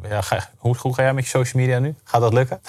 ja, 0.10 0.22
ga, 0.22 0.50
hoe, 0.58 0.75
hoe 0.77 0.94
ga 0.94 1.03
jij 1.03 1.13
met 1.13 1.24
je 1.24 1.30
social 1.30 1.62
media 1.62 1.80
nu? 1.80 1.96
Gaat 2.03 2.22
dat 2.22 2.34
lukken? 2.34 2.62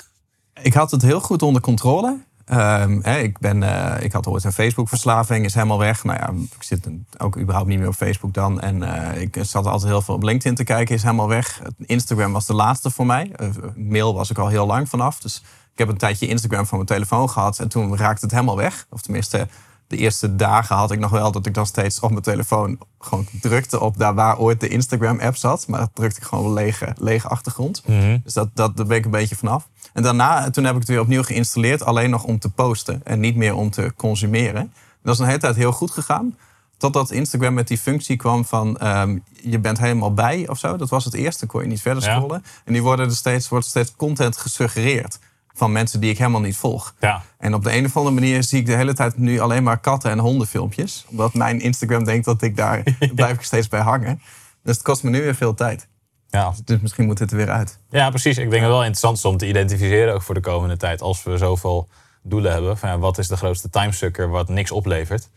Ik 0.63 0.75
had 0.75 0.91
het 0.91 1.03
heel 1.03 1.21
goed 1.21 1.43
onder 1.43 1.63
controle. 1.63 2.19
Ehm, 2.45 2.99
hè, 3.03 3.19
ik, 3.19 3.39
ben, 3.39 3.63
eh, 3.63 4.05
ik 4.05 4.13
had 4.13 4.27
ooit 4.27 4.45
een 4.45 4.53
Facebook-verslaving, 4.53 5.45
is 5.45 5.55
helemaal 5.55 5.79
weg. 5.79 6.05
Nou 6.05 6.19
ja, 6.19 6.31
ik 6.57 6.63
zit 6.63 6.89
ook 7.19 7.39
überhaupt 7.39 7.69
niet 7.69 7.79
meer 7.79 7.89
op 7.89 7.95
Facebook 7.95 8.35
dan. 8.35 8.61
En 8.61 8.83
eh, 8.83 9.21
ik 9.21 9.39
zat 9.41 9.67
altijd 9.67 9.91
heel 9.91 10.03
veel 10.03 10.15
op 10.15 10.23
LinkedIn 10.23 10.55
te 10.55 10.65
kijken, 10.65 10.95
is 10.95 11.03
helemaal 11.03 11.29
weg. 11.29 11.63
Instagram 11.79 12.33
was 12.33 12.47
de 12.47 12.55
laatste 12.55 12.91
voor 12.91 13.07
mij. 13.07 13.31
Eh, 13.37 13.49
mail 13.77 14.15
was 14.15 14.31
ik 14.31 14.39
al 14.39 14.49
heel 14.49 14.67
lang 14.67 14.89
vanaf. 14.89 15.21
Dus 15.21 15.43
ik 15.73 15.79
heb 15.79 15.89
een 15.89 15.97
tijdje 15.97 16.27
Instagram 16.27 16.67
van 16.67 16.77
mijn 16.77 16.89
telefoon 16.89 17.31
gehad. 17.31 17.59
En 17.59 17.69
toen 17.69 17.97
raakte 17.97 18.25
het 18.25 18.35
helemaal 18.35 18.57
weg. 18.57 18.87
Of 18.91 19.01
tenminste, 19.01 19.49
de 19.87 19.97
eerste 19.97 20.37
dagen 20.37 20.77
had 20.77 20.91
ik 20.91 20.99
nog 20.99 21.11
wel 21.11 21.33
dat 21.33 21.47
ik 21.47 21.55
dan 21.55 21.67
steeds 21.67 22.01
op 22.01 22.11
mijn 22.11 22.23
telefoon 22.23 22.79
gewoon 22.99 23.27
drukte 23.41 23.81
op 23.81 23.99
daar 23.99 24.15
waar 24.15 24.39
ooit 24.39 24.61
de 24.61 24.69
Instagram-app 24.69 25.37
zat. 25.37 25.67
Maar 25.67 25.81
dat 25.81 25.91
drukte 25.93 26.21
ik 26.21 26.27
gewoon 26.27 26.53
lege, 26.53 26.95
lege 26.99 27.29
achtergrond. 27.29 27.83
Dus 28.25 28.33
dat, 28.33 28.49
dat, 28.55 28.77
daar 28.77 28.87
ben 28.87 28.97
ik 28.97 29.05
een 29.05 29.11
beetje 29.11 29.37
vanaf. 29.37 29.69
En 29.93 30.03
daarna, 30.03 30.51
toen 30.51 30.65
heb 30.65 30.75
ik 30.75 30.81
het 30.81 30.89
weer 30.89 31.01
opnieuw 31.01 31.23
geïnstalleerd, 31.23 31.83
alleen 31.85 32.11
nog 32.11 32.25
om 32.25 32.39
te 32.39 32.51
posten 32.51 33.01
en 33.05 33.21
niet 33.21 33.37
meer 33.37 33.55
om 33.55 33.71
te 33.71 33.93
consumeren. 33.97 34.73
Dat 35.03 35.15
is 35.15 35.21
een 35.21 35.27
hele 35.27 35.39
tijd 35.39 35.57
heel 35.57 35.73
goed 35.73 35.91
gegaan. 35.91 36.37
Totdat 36.77 37.11
Instagram 37.11 37.55
met 37.55 37.69
die 37.69 37.79
functie 37.79 38.17
kwam 38.17 38.45
van 38.45 38.79
ehm, 38.79 39.19
je 39.43 39.59
bent 39.59 39.79
helemaal 39.79 40.15
bij 40.15 40.49
of 40.49 40.59
zo. 40.59 40.77
Dat 40.77 40.89
was 40.91 41.05
het 41.05 41.15
eerste, 41.15 41.47
kon 41.47 41.63
je 41.63 41.69
niet 41.69 41.81
verder 41.81 42.03
Ja. 42.05 42.15
scrollen. 42.17 42.45
En 42.65 42.73
nu 42.73 42.83
worden 42.83 43.07
er 43.07 43.13
steeds, 43.15 43.49
wordt 43.49 43.67
steeds 43.67 43.97
content 43.97 44.37
gesuggereerd 44.37 45.19
van 45.55 45.73
mensen 45.73 46.01
die 46.01 46.11
ik 46.11 46.19
helemaal 46.19 46.41
niet 46.41 46.57
volg. 46.57 46.95
Ja. 47.01 47.23
En 47.39 47.55
op 47.55 47.65
de 47.65 47.73
een 47.77 47.85
of 47.85 47.97
andere 47.97 48.15
manier 48.15 48.43
zie 48.43 48.61
ik 48.61 48.67
de 48.67 48.75
hele 48.77 48.95
tijd 48.95 49.17
nu 49.19 49.39
alleen 49.41 49.63
maar 49.63 49.79
katten- 49.81 50.11
en 50.11 50.19
hondenfilmpjes. 50.19 51.05
Omdat 51.09 51.35
mijn 51.35 51.61
Instagram 51.61 52.05
denkt 52.05 52.25
dat 52.25 52.43
ik 52.43 52.57
daar, 52.57 52.83
daar 52.99 53.09
blijf 53.15 53.35
ik 53.37 53.43
steeds 53.43 53.69
bij 53.69 53.81
hangen. 53.81 54.21
Dus 54.63 54.75
het 54.75 54.85
kost 54.85 55.03
me 55.03 55.11
nu 55.11 55.23
weer 55.23 55.35
veel 55.35 55.55
tijd. 55.55 55.89
Ja. 56.33 56.55
Dus 56.65 56.81
misschien 56.81 57.07
moet 57.07 57.19
het 57.19 57.31
er 57.31 57.37
weer 57.37 57.51
uit. 57.51 57.79
ja, 57.91 58.11
precies. 58.11 58.39
Ik 58.39 58.51
denk 58.51 58.51
dat 58.51 58.61
het 58.61 58.71
wel 58.71 58.79
interessant 58.79 59.17
is 59.17 59.25
om 59.25 59.37
te 59.37 59.49
identificeren 59.49 60.15
ook 60.15 60.23
voor 60.23 60.35
de 60.35 60.41
komende 60.41 60.77
tijd. 60.77 61.01
Als 61.01 61.23
we 61.23 61.37
zoveel 61.37 61.89
doelen 62.23 62.53
hebben. 62.53 62.79
Van, 62.79 62.89
ja, 62.89 62.99
wat 62.99 63.19
is 63.19 63.29
de 63.29 63.37
grootste 63.37 63.71
timesucker 63.71 64.29
wat 64.29 64.49
niks 64.49 64.71
oplevert? 64.71 65.29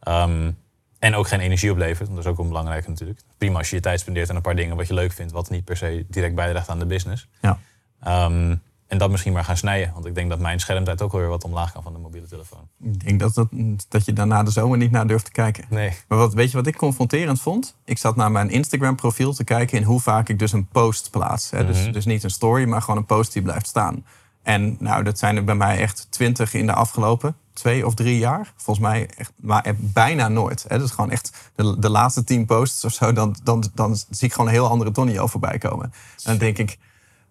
Ehm, 0.00 0.50
en 0.98 1.14
ook 1.14 1.28
geen 1.28 1.40
energie 1.40 1.70
oplevert. 1.70 1.98
Want 2.08 2.14
dat 2.14 2.24
is 2.24 2.30
ook 2.30 2.36
wel 2.36 2.46
belangrijk 2.46 2.88
natuurlijk. 2.88 3.20
Prima 3.38 3.58
als 3.58 3.70
je 3.70 3.76
je 3.76 3.82
tijd 3.82 4.00
spendeert 4.00 4.30
aan 4.30 4.36
een 4.36 4.42
paar 4.42 4.56
dingen 4.56 4.76
wat 4.76 4.88
je 4.88 4.94
leuk 4.94 5.12
vindt. 5.12 5.32
Wat 5.32 5.50
niet 5.50 5.64
per 5.64 5.76
se 5.76 6.04
direct 6.08 6.34
bijdraagt 6.34 6.68
aan 6.68 6.78
de 6.78 6.86
business. 6.86 7.28
Ja. 7.40 7.58
Ehm, 8.02 8.56
en 8.90 8.98
dat 8.98 9.10
misschien 9.10 9.32
maar 9.32 9.44
gaan 9.44 9.56
snijden. 9.56 9.92
Want 9.92 10.06
ik 10.06 10.14
denk 10.14 10.30
dat 10.30 10.38
mijn 10.38 10.60
schermtijd 10.60 11.02
ook 11.02 11.12
weer 11.12 11.28
wat 11.28 11.44
omlaag 11.44 11.72
kan 11.72 11.82
van 11.82 11.92
de 11.92 11.98
mobiele 11.98 12.26
telefoon. 12.26 12.68
Ik 12.82 13.04
denk 13.04 13.20
dat, 13.20 13.34
dat, 13.34 13.48
dat 13.88 14.04
je 14.04 14.12
daarna 14.12 14.42
de 14.42 14.50
zomer 14.50 14.78
niet 14.78 14.90
naar 14.90 15.06
durft 15.06 15.24
te 15.24 15.30
kijken. 15.30 15.64
Nee. 15.68 15.92
Maar 16.08 16.18
wat, 16.18 16.34
weet 16.34 16.50
je 16.50 16.56
wat 16.56 16.66
ik 16.66 16.76
confronterend 16.76 17.40
vond? 17.40 17.76
Ik 17.84 17.98
zat 17.98 18.16
naar 18.16 18.30
mijn 18.30 18.50
Instagram 18.50 18.96
profiel 18.96 19.32
te 19.32 19.44
kijken 19.44 19.78
in 19.78 19.84
hoe 19.84 20.00
vaak 20.00 20.28
ik 20.28 20.38
dus 20.38 20.52
een 20.52 20.66
post 20.66 21.10
plaats. 21.10 21.50
Hè? 21.50 21.66
dus, 21.66 21.92
dus 21.92 22.04
niet 22.04 22.24
een 22.24 22.30
story, 22.30 22.64
maar 22.64 22.80
gewoon 22.80 22.96
een 22.96 23.06
post 23.06 23.32
die 23.32 23.42
blijft 23.42 23.66
staan. 23.66 24.04
En 24.42 24.76
nou, 24.78 25.02
dat 25.04 25.18
zijn 25.18 25.36
er 25.36 25.44
bij 25.44 25.54
mij 25.54 25.78
echt 25.78 26.06
twintig 26.10 26.54
in 26.54 26.66
de 26.66 26.74
afgelopen 26.74 27.36
twee 27.52 27.86
of 27.86 27.94
drie 27.94 28.18
jaar. 28.18 28.52
Volgens 28.56 28.86
mij 28.86 29.08
echt, 29.16 29.32
maar 29.36 29.74
bijna 29.78 30.28
nooit. 30.28 30.64
Hè? 30.68 30.78
Dus 30.78 30.90
gewoon 30.90 31.10
echt 31.10 31.50
de, 31.54 31.78
de 31.78 31.90
laatste 31.90 32.24
tien 32.24 32.46
posts 32.46 32.84
of 32.84 32.92
zo, 32.92 33.12
dan, 33.12 33.36
dan, 33.42 33.64
dan 33.74 33.96
zie 33.96 34.26
ik 34.28 34.32
gewoon 34.32 34.46
een 34.46 34.52
heel 34.52 34.68
andere 34.68 34.90
Tonio 34.90 35.26
voorbij 35.26 35.58
komen. 35.58 35.84
En 35.84 35.92
dan 36.22 36.38
denk 36.38 36.58
ik, 36.58 36.78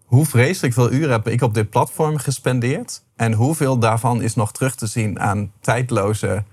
hoe 0.09 0.25
vreselijk 0.25 0.73
veel 0.73 0.91
uren 0.91 1.11
heb 1.11 1.27
ik 1.27 1.41
op 1.41 1.53
dit 1.53 1.69
platform 1.69 2.17
gespendeerd? 2.17 3.03
En 3.15 3.33
hoeveel 3.33 3.79
daarvan 3.79 4.21
is 4.21 4.35
nog 4.35 4.51
terug 4.51 4.75
te 4.75 4.87
zien 4.87 5.19
aan 5.19 5.51
tijdloze 5.61 6.43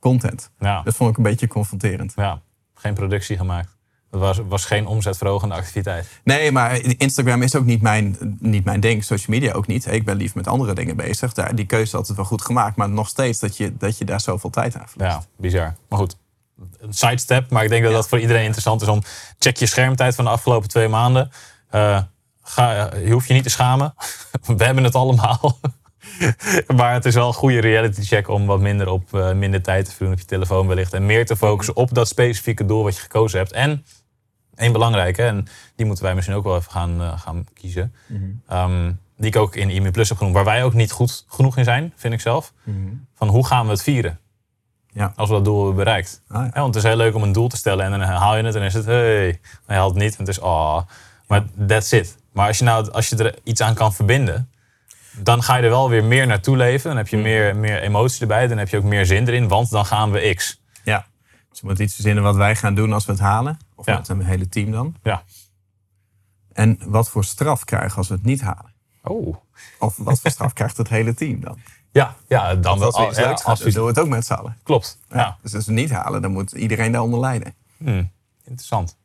content? 0.00 0.50
Ja. 0.58 0.82
Dat 0.82 0.94
vond 0.94 1.10
ik 1.10 1.16
een 1.16 1.22
beetje 1.22 1.46
confronterend. 1.46 2.12
ja. 2.16 2.40
Geen 2.74 2.94
productie 2.94 3.36
gemaakt. 3.36 3.76
Het 4.10 4.20
was, 4.20 4.40
was 4.48 4.64
geen 4.64 4.86
omzetverhogende 4.86 5.54
activiteit. 5.54 6.20
Nee, 6.24 6.52
maar 6.52 6.80
Instagram 6.80 7.42
is 7.42 7.54
ook 7.54 7.64
niet 7.64 7.82
mijn, 7.82 8.36
niet 8.40 8.64
mijn 8.64 8.80
ding. 8.80 9.04
Social 9.04 9.38
media 9.38 9.52
ook 9.52 9.66
niet. 9.66 9.86
Ik 9.86 10.04
ben 10.04 10.16
lief 10.16 10.34
met 10.34 10.46
andere 10.46 10.74
dingen 10.74 10.96
bezig. 10.96 11.32
Daar, 11.32 11.54
die 11.54 11.66
keuze 11.66 11.84
is 11.84 11.94
altijd 11.94 12.16
wel 12.16 12.26
goed 12.26 12.42
gemaakt. 12.42 12.76
Maar 12.76 12.88
nog 12.88 13.08
steeds 13.08 13.38
dat 13.38 13.56
je, 13.56 13.76
dat 13.76 13.98
je 13.98 14.04
daar 14.04 14.20
zoveel 14.20 14.50
tijd 14.50 14.76
aan 14.76 14.88
verliest. 14.88 15.12
Ja, 15.12 15.22
bizar. 15.36 15.76
Maar 15.88 15.98
goed, 15.98 16.16
een 16.78 16.94
sidestep. 16.94 17.50
Maar 17.50 17.64
ik 17.64 17.68
denk 17.68 17.84
dat 17.84 17.92
dat 17.92 18.08
voor 18.08 18.20
iedereen 18.20 18.44
interessant 18.44 18.82
is 18.82 18.88
om... 18.88 19.02
check 19.38 19.56
je 19.56 19.66
schermtijd 19.66 20.14
van 20.14 20.24
de 20.24 20.30
afgelopen 20.30 20.68
twee 20.68 20.88
maanden. 20.88 21.30
Eh, 21.70 22.02
ga, 22.48 22.94
je 22.94 23.10
hoeft 23.10 23.28
je 23.28 23.34
niet 23.34 23.42
te 23.42 23.50
schamen. 23.50 23.94
We 24.56 24.64
hebben 24.64 24.84
het 24.84 24.94
allemaal. 24.94 25.58
maar 26.76 26.92
het 26.92 27.04
is 27.04 27.14
wel 27.14 27.26
een 27.26 27.34
goede 27.34 27.60
reality 27.60 28.02
check 28.02 28.28
om 28.28 28.46
wat 28.46 28.60
minder 28.60 28.88
op 28.88 29.14
eh, 29.14 29.32
minder 29.32 29.62
tijd 29.62 29.84
te 29.84 29.92
vullen 29.92 30.12
op 30.12 30.18
je 30.18 30.24
telefoon 30.24 30.66
wellicht. 30.66 30.92
En 30.92 31.06
meer 31.06 31.26
te 31.26 31.36
focussen 31.36 31.76
op 31.76 31.94
dat 31.94 32.08
specifieke 32.08 32.64
doel 32.64 32.82
wat 32.82 32.94
je 32.94 33.02
gekozen 33.02 33.38
hebt. 33.38 33.52
En 33.52 33.84
één 34.54 34.72
belangrijke, 34.72 35.22
en 35.22 35.46
die 35.76 35.86
moeten 35.86 36.04
wij 36.04 36.14
misschien 36.14 36.36
ook 36.36 36.44
wel 36.44 36.56
even 36.56 36.70
gaan, 36.70 37.00
eh, 37.00 37.20
gaan 37.20 37.46
kiezen. 37.54 37.94
Ehm, 38.48 38.92
die 39.16 39.26
ik 39.26 39.36
ook 39.36 39.56
in 39.56 39.70
IME 39.70 39.90
Plus 39.90 40.08
heb 40.08 40.18
genoemd. 40.18 40.36
Waar 40.36 40.44
wij 40.44 40.64
ook 40.64 40.74
niet 40.74 40.92
goed 40.92 41.24
genoeg 41.28 41.56
in 41.56 41.64
zijn, 41.64 41.92
vind 41.96 42.14
ik 42.14 42.20
zelf. 42.20 42.52
Van 43.14 43.28
hoe 43.28 43.46
gaan 43.46 43.64
we 43.64 43.70
het 43.70 43.82
vieren? 43.82 44.18
Ja. 44.96 45.12
Als 45.16 45.28
we 45.28 45.34
dat 45.34 45.44
doel 45.44 45.58
hebben 45.58 45.84
bereikt. 45.84 46.22
Ah, 46.28 46.36
ja. 46.36 46.50
Ja, 46.54 46.60
want 46.60 46.74
het 46.74 46.84
is 46.84 46.90
heel 46.90 46.98
leuk 46.98 47.14
om 47.14 47.22
een 47.22 47.32
doel 47.32 47.48
te 47.48 47.56
stellen 47.56 47.84
en 47.84 47.90
dan 47.90 48.00
haal 48.00 48.36
je 48.36 48.42
het 48.42 48.54
en 48.54 48.60
dan 48.60 48.68
is 48.68 48.74
het 48.74 48.84
hey. 48.84 49.40
Haalt 49.66 49.94
het 49.94 50.02
niet 50.02 50.12
en 50.12 50.18
het 50.18 50.28
is 50.28 50.40
ah. 50.40 50.82
Maar 51.26 51.44
that's 51.66 51.92
it. 51.92 52.16
Maar 52.36 52.46
als 52.46 52.58
je, 52.58 52.64
nou, 52.64 52.90
als 52.90 53.08
je 53.08 53.16
er 53.16 53.38
iets 53.42 53.60
aan 53.60 53.74
kan 53.74 53.94
verbinden, 53.94 54.50
dan 55.18 55.42
ga 55.42 55.56
je 55.56 55.62
er 55.62 55.68
wel 55.70 55.88
weer 55.88 56.04
meer 56.04 56.26
naartoe 56.26 56.56
leven. 56.56 56.88
Dan 56.88 56.96
heb 56.96 57.10
Mm. 57.12 57.18
je 57.18 57.24
meer, 57.24 57.56
meer 57.56 57.80
emotie 57.82 58.20
erbij. 58.20 58.46
Dan 58.46 58.58
heb 58.58 58.68
je 58.68 58.76
ook 58.76 58.84
meer 58.84 59.06
zin 59.06 59.28
erin, 59.28 59.48
want 59.48 59.70
dan 59.70 59.86
gaan 59.86 60.10
we 60.10 60.34
X. 60.34 60.60
ja. 60.84 61.06
Dus 61.50 61.60
je 61.60 61.66
moet 61.66 61.78
iets 61.78 61.94
verzinnen 61.94 62.22
wat 62.22 62.36
wij 62.36 62.56
gaan 62.56 62.74
doen 62.74 62.92
als 62.92 63.04
we 63.06 63.12
het 63.12 63.20
halen. 63.20 63.58
Of 63.74 63.86
Ja. 63.86 63.96
met 63.96 64.08
een 64.08 64.24
hele 64.24 64.48
team 64.48 64.70
dan. 64.70 64.94
Ja. 65.02 65.22
En 66.52 66.78
wat 66.86 67.08
voor 67.10 67.24
straf 67.24 67.64
krijgen 67.64 67.96
als 67.96 68.08
we 68.08 68.14
het 68.14 68.22
niet 68.24 68.40
halen. 68.40 68.72
Oh. 69.02 69.36
Of 69.78 69.96
wat 69.96 70.20
voor 70.20 70.30
straf 70.30 70.52
krijgt 70.52 70.76
het 70.76 70.88
hele 70.88 71.14
team 71.14 71.40
dan? 71.40 71.58
Ja, 71.92 72.16
ja 72.28 72.54
dan 72.54 72.78
wel. 72.78 72.92
Als 72.92 73.16
we 73.16 73.22
ja, 73.22 73.30
als 73.30 73.58
doen, 73.58 73.68
we- 73.68 73.72
doen 73.74 73.82
we 73.82 73.88
het 73.88 73.98
ook 73.98 74.08
met 74.08 74.26
z'n 74.26 74.32
allen. 74.32 74.56
Klopt. 74.62 74.98
Ja. 75.08 75.16
Ja. 75.16 75.36
Dus 75.42 75.54
als 75.54 75.66
we 75.66 75.72
het 75.72 75.80
niet 75.80 75.90
halen, 75.90 76.22
dan 76.22 76.30
moet 76.32 76.52
iedereen 76.52 76.92
daaronder 76.92 77.20
lijden. 77.20 77.54
Hmm. 77.76 78.10
Interessant. 78.44 78.96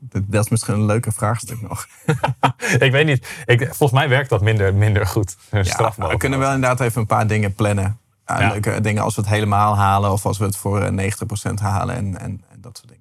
Dat, 0.00 0.44
is 0.44 0.50
misschien 0.50 0.74
een 0.74 0.86
leuke 0.86 1.12
vraagstuk 1.12 1.62
nog. 1.62 1.86
ik 2.86 2.92
weet 2.92 3.06
niet. 3.06 3.28
Ik, 3.44 3.66
volgens 3.66 3.92
mij 3.92 4.08
werkt 4.08 4.28
dat 4.28 4.40
minder, 4.40 4.74
minder 4.74 5.06
goed. 5.06 5.36
Ja, 5.50 5.92
we 5.96 6.16
kunnen 6.16 6.38
wel 6.38 6.52
inderdaad 6.52 6.80
even 6.80 7.00
een 7.00 7.06
paar 7.06 7.26
dingen 7.26 7.54
plannen. 7.54 7.98
Ja. 8.26 8.48
Leuke 8.48 8.80
dingen 8.80 9.02
als 9.02 9.14
we 9.14 9.20
het 9.20 9.30
helemaal 9.30 9.76
halen 9.76 10.12
of 10.12 10.26
als 10.26 10.38
we 10.38 10.44
het 10.44 10.56
voor 10.56 10.82
eh, 10.82 11.12
90% 11.50 11.54
halen 11.54 11.94
en, 11.94 12.18
en, 12.20 12.44
en 12.50 12.60
dat 12.60 12.76
soort 12.76 12.88
dingen. 12.88 13.00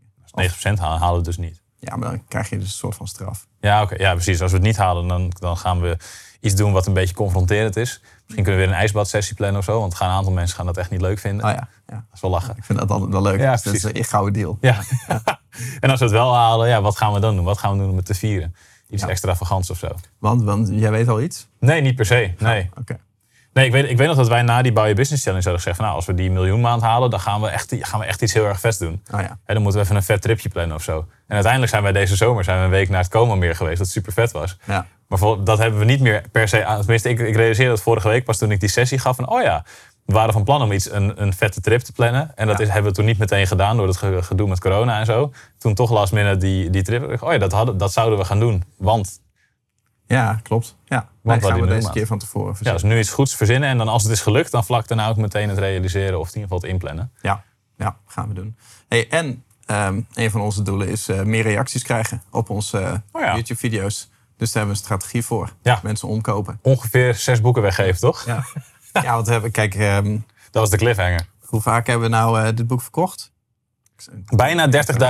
9% 0.77 0.79
halen, 0.79 0.99
halen 0.99 1.17
we 1.17 1.23
dus 1.25 1.37
niet. 1.37 1.61
Ja, 1.79 1.95
maar 1.95 2.09
dan 2.09 2.27
krijg 2.27 2.49
je 2.49 2.57
dus 2.57 2.67
een 2.67 2.73
soort 2.73 2.95
van 2.95 3.07
straf. 3.07 3.47
Ja, 3.59 3.81
oké. 3.81 3.95
ja, 3.95 4.13
precies. 4.13 4.41
Als 4.41 4.51
we 4.51 4.57
het 4.57 4.65
niet 4.65 4.77
halen, 4.77 5.07
dan, 5.07 5.31
dan 5.39 5.57
gaan 5.57 5.81
we 5.81 5.97
iets 6.39 6.55
doen 6.55 6.71
wat 6.71 6.87
een 6.87 6.93
beetje 6.93 7.15
confronterend 7.15 7.75
is. 7.75 8.01
Misschien 8.01 8.43
kunnen 8.43 8.61
we 8.61 8.67
weer 8.67 8.75
een 8.75 8.81
ijsbadsessie 8.81 9.35
plannen 9.35 9.59
of 9.59 9.65
zo. 9.65 9.79
Want 9.79 9.95
gaan 9.95 10.09
een 10.09 10.15
aantal 10.15 10.33
mensen 10.33 10.55
gaan 10.55 10.65
dat 10.65 10.77
echt 10.77 10.89
niet 10.89 11.01
leuk 11.01 11.19
vinden. 11.19 11.45
Oh 11.45 11.51
ja, 11.51 11.67
ja. 11.87 11.95
Dat 11.95 12.03
is 12.13 12.21
wel 12.21 12.31
lachen. 12.31 12.57
ik 12.57 12.63
vind 12.63 12.79
dat 12.79 12.89
altijd 12.89 13.11
wel 13.11 13.21
leuk. 13.21 13.39
Ja, 13.39 13.51
dus 13.51 13.61
dat 13.61 13.73
is 13.73 13.81
precies. 13.81 13.99
een 13.99 14.05
gouden 14.05 14.33
deal. 14.33 14.57
Ja. 14.61 14.79
en 15.79 15.89
als 15.89 15.99
we 15.99 16.05
het 16.05 16.13
wel 16.13 16.35
halen, 16.35 16.67
ja, 16.67 16.81
wat 16.81 16.97
gaan 16.97 17.13
we 17.13 17.19
dan 17.19 17.35
doen? 17.35 17.45
Wat 17.45 17.57
gaan 17.57 17.71
we 17.71 17.77
doen 17.77 17.89
om 17.89 17.95
het 17.97 18.05
te 18.05 18.13
vieren? 18.13 18.55
Iets 18.89 19.01
Ja. 19.03 19.09
extravagants 19.09 19.69
of 19.69 19.77
zo. 19.77 19.87
Want, 20.19 20.43
want 20.43 20.69
jij 20.71 20.91
weet 20.91 21.07
al 21.07 21.21
iets? 21.21 21.47
Nee, 21.59 21.81
niet 21.81 21.95
per 21.95 22.05
se. 22.05 22.33
Nee. 22.37 22.69
Oké. 22.79 22.97
Nee, 23.53 23.65
ik 23.65 23.71
weet, 23.71 23.89
ik 23.89 23.97
weet 23.97 24.07
nog 24.07 24.15
dat 24.15 24.27
wij 24.27 24.41
na 24.41 24.61
die 24.61 24.71
Bouw 24.71 24.85
Je 24.85 24.93
Business 24.93 25.23
Challenge 25.23 25.43
hadden 25.43 25.61
gezegd... 25.61 25.75
Van, 25.77 25.85
nou, 25.85 25.97
als 25.97 26.07
we 26.07 26.13
die 26.13 26.31
miljoen 26.31 26.61
maand 26.61 26.81
halen, 26.81 27.09
dan 27.09 27.19
gaan 27.19 27.41
we 27.41 27.47
echt, 27.47 27.75
gaan 27.79 27.99
we 27.99 28.05
echt 28.05 28.21
iets 28.21 28.33
heel 28.33 28.45
erg 28.45 28.59
vets 28.59 28.77
doen. 28.77 29.01
Oh 29.11 29.19
ja. 29.21 29.29
En 29.45 29.53
dan 29.53 29.61
moeten 29.61 29.79
we 29.79 29.85
even 29.85 29.95
een 29.97 30.03
vet 30.03 30.21
tripje 30.21 30.49
plannen 30.49 30.75
of 30.75 30.83
zo. 30.83 30.97
En 31.27 31.33
uiteindelijk 31.33 31.71
zijn 31.71 31.83
wij 31.83 31.91
deze 31.91 32.15
zomer 32.15 32.43
zijn 32.43 32.57
we 32.57 32.63
een 32.63 32.69
week 32.69 32.89
naar 32.89 33.01
het 33.01 33.09
Coma 33.11 33.35
meer 33.35 33.55
geweest. 33.55 33.77
Dat 33.77 33.87
super 33.87 34.13
vet 34.13 34.31
was. 34.31 34.57
Ja. 34.65 34.85
Maar 35.07 35.17
voor- 35.17 35.43
dat 35.43 35.57
hebben 35.57 35.79
we 35.79 35.85
niet 35.85 35.99
meer 35.99 36.23
per 36.31 36.47
se. 36.47 36.75
Tenminste, 36.79 37.09
ik, 37.09 37.19
ik 37.19 37.35
realiseerde 37.35 37.71
dat 37.71 37.81
vorige 37.81 38.07
week 38.07 38.23
pas 38.25 38.37
toen 38.37 38.51
ik 38.51 38.59
die 38.59 38.69
sessie 38.69 38.99
gaf. 38.99 39.15
Van, 39.15 39.29
oh 39.29 39.41
ja, 39.41 39.63
we 40.09 40.15
waren 40.15 40.33
van 40.33 40.43
plan 40.43 40.61
om 40.61 40.71
iets, 40.71 40.91
een, 40.91 41.21
een 41.21 41.33
vette 41.33 41.61
trip 41.61 41.81
te 41.81 41.91
plannen. 41.91 42.31
En 42.35 42.47
dat 42.47 42.57
Ja. 42.57 42.63
is, 42.63 42.69
hebben 42.69 42.91
we 42.91 42.97
toen 42.97 43.05
niet 43.05 43.17
meteen 43.17 43.47
gedaan 43.47 43.77
door 43.77 43.87
het 43.87 43.97
ge- 43.97 44.23
gedoe 44.23 44.47
met 44.47 44.59
corona 44.59 44.99
en 44.99 45.05
zo. 45.05 45.31
Toen 45.57 45.73
toch 45.73 45.91
last 45.91 46.13
minute 46.13 46.37
die, 46.37 46.69
die 46.69 46.81
trip. 46.81 47.21
Oh 47.23 47.31
ja, 47.31 47.37
dat, 47.37 47.51
hadden, 47.51 47.77
dat 47.77 47.91
zouden 47.93 48.19
we 48.19 48.25
gaan 48.25 48.39
doen. 48.39 48.63
Want 48.77 49.21
Ja, 50.07 50.39
klopt. 50.43 50.75
Ja, 50.85 51.09
die 51.23 51.41
gaan 51.41 51.61
we 51.61 51.67
deze 51.67 51.89
keer 51.91 52.07
van 52.07 52.17
tevoren 52.19 52.47
ja, 52.49 52.55
verzinnen. 52.55 52.81
dus 52.81 52.91
nu 52.91 52.99
iets 52.99 53.09
goeds 53.09 53.35
verzinnen. 53.35 53.69
En 53.69 53.77
dan 53.77 53.87
als 53.87 54.03
het 54.03 54.11
is 54.11 54.21
gelukt, 54.21 54.51
dan 54.51 54.65
vlak 54.65 54.87
daarna 54.87 55.07
ook 55.09 55.17
meteen 55.17 55.49
het 55.49 55.57
realiseren. 55.57 56.19
Of 56.19 56.27
in 56.27 56.33
ieder 56.33 56.41
geval 56.41 56.57
het 56.57 56.67
inplannen. 56.69 57.11
Ja, 57.21 57.43
ja, 57.77 57.97
gaan 58.05 58.27
we 58.27 58.33
doen. 58.33 58.57
Hey, 58.87 59.09
en 59.09 59.43
ehm, 59.65 60.01
een 60.13 60.31
van 60.31 60.41
onze 60.41 60.61
doelen 60.61 60.87
is 60.87 61.07
eh, 61.07 61.21
meer 61.21 61.43
reacties 61.43 61.83
krijgen 61.83 62.21
op 62.31 62.49
onze 62.49 62.79
eh, 62.79 62.93
Oh 63.11 63.21
ja. 63.21 63.33
YouTube-video's. 63.33 64.09
Dus 64.37 64.51
daar 64.51 64.63
hebben 64.63 64.63
we 64.63 64.69
een 64.69 64.85
strategie 64.99 65.25
voor. 65.25 65.53
Ja. 65.61 65.79
Mensen 65.83 66.07
omkopen. 66.07 66.59
Ongeveer 66.61 67.15
zes 67.15 67.41
boeken 67.41 67.61
weggeven, 67.61 67.99
toch? 67.99 68.25
Ja, 68.25 68.43
ja 69.03 69.13
want 69.15 69.27
hebben, 69.27 69.51
kijk, 69.51 69.75
ehm, 69.75 70.11
Dat 70.51 70.61
was 70.61 70.69
de 70.69 70.77
cliffhanger. 70.77 71.25
hoe 71.45 71.61
vaak 71.61 71.87
hebben 71.87 72.09
we 72.09 72.15
nou 72.15 72.39
eh, 72.41 72.55
dit 72.55 72.67
boek 72.67 72.81
verkocht? 72.81 73.31
Bijna 74.35 74.67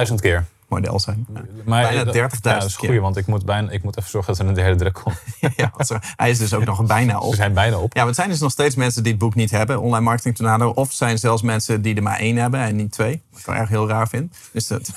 30.000 0.08 0.14
keer. 0.22 0.46
Model 0.68 1.00
zijn. 1.00 1.26
Ja. 1.34 1.42
Maar, 1.66 1.82
Bijna 1.84 2.04
dat- 2.04 2.14
30.000 2.14 2.44
Ja, 2.44 2.60
dat 2.60 2.64
is 2.70 2.76
keer. 2.76 2.90
goed, 2.90 3.00
want 3.00 3.18
ik 3.18 3.26
moet, 3.28 3.46
bijna, 3.46 3.70
ik 3.70 3.84
moet 3.84 3.98
even 3.98 4.10
zorgen 4.10 4.34
dat 4.34 4.42
er 4.42 4.48
een 4.48 4.54
derde 4.56 4.76
druk 4.76 4.94
komt. 5.04 5.18
Ja, 5.56 5.72
want 5.78 5.92
hij 6.16 6.30
is 6.30 6.38
dus 6.38 6.54
ook 6.54 6.66
nog 6.66 6.86
bijna 6.86 7.18
op. 7.20 7.30
We 7.30 7.36
zijn 7.36 7.54
bijna 7.54 7.78
op. 7.78 7.94
Ja, 7.94 8.00
maar 8.00 8.08
het 8.08 8.16
zijn 8.16 8.30
dus 8.30 8.40
nog 8.40 8.52
steeds 8.52 8.76
mensen 8.76 9.04
die 9.04 9.12
het 9.12 9.22
boek 9.22 9.36
niet 9.36 9.52
hebben, 9.52 9.82
Online 9.82 10.04
Marketing 10.04 10.36
Tornado. 10.36 10.70
Of 10.70 10.92
zijn 10.94 11.18
zelfs 11.20 11.42
mensen 11.42 11.82
die 11.82 11.96
er 11.96 12.04
maar 12.04 12.18
één 12.20 12.36
hebben 12.38 12.60
en 12.60 12.76
niet 12.76 12.92
twee. 12.92 13.22
Wat 13.32 13.40
ik 13.40 13.46
wel 13.46 13.56
erg 13.56 13.70
heel 13.70 13.88
raar 13.88 14.08
vind. 14.08 14.38
Dus 14.52 14.68
dat, 14.68 14.90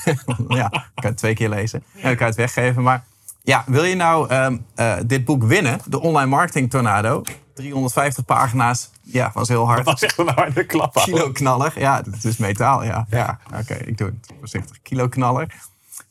ja, 0.49 0.69
kan 0.69 1.11
het 1.11 1.17
twee 1.17 1.35
keer 1.35 1.49
lezen. 1.49 1.83
En 1.97 2.03
dan 2.03 2.17
kan 2.17 2.27
het 2.27 2.37
weggeven. 2.37 2.83
Maar 2.83 3.05
ja, 3.43 3.65
wil 3.67 3.85
je 3.85 3.95
nou 3.95 4.29
ehm, 4.29 4.57
eh, 4.75 4.95
dit 5.07 5.25
boek 5.25 5.43
winnen, 5.45 5.79
de 5.87 6.01
Online 6.01 6.27
Marketing 6.31 6.71
Tornado? 6.71 7.23
350 7.55 8.25
pagina's. 8.25 8.91
Ja, 9.03 9.31
was 9.35 9.49
heel 9.49 9.67
hard. 9.67 9.85
Dat 9.85 10.01
was 10.01 10.03
echt 10.03 10.19
een 10.19 10.29
harde 10.29 10.65
klap. 10.65 10.95
Kilo 10.95 11.33
knaller. 11.33 11.73
Ja, 11.81 12.03
het 12.11 12.25
is 12.25 12.37
metaal. 12.37 12.85
Ja, 12.85 13.07
ja. 13.11 13.39
oké, 13.59 13.75
ik 13.75 13.99
doe 13.99 14.07
het 14.07 14.33
voorzichtig. 14.39 14.83
Kilo 14.83 15.09
knaller. 15.09 15.55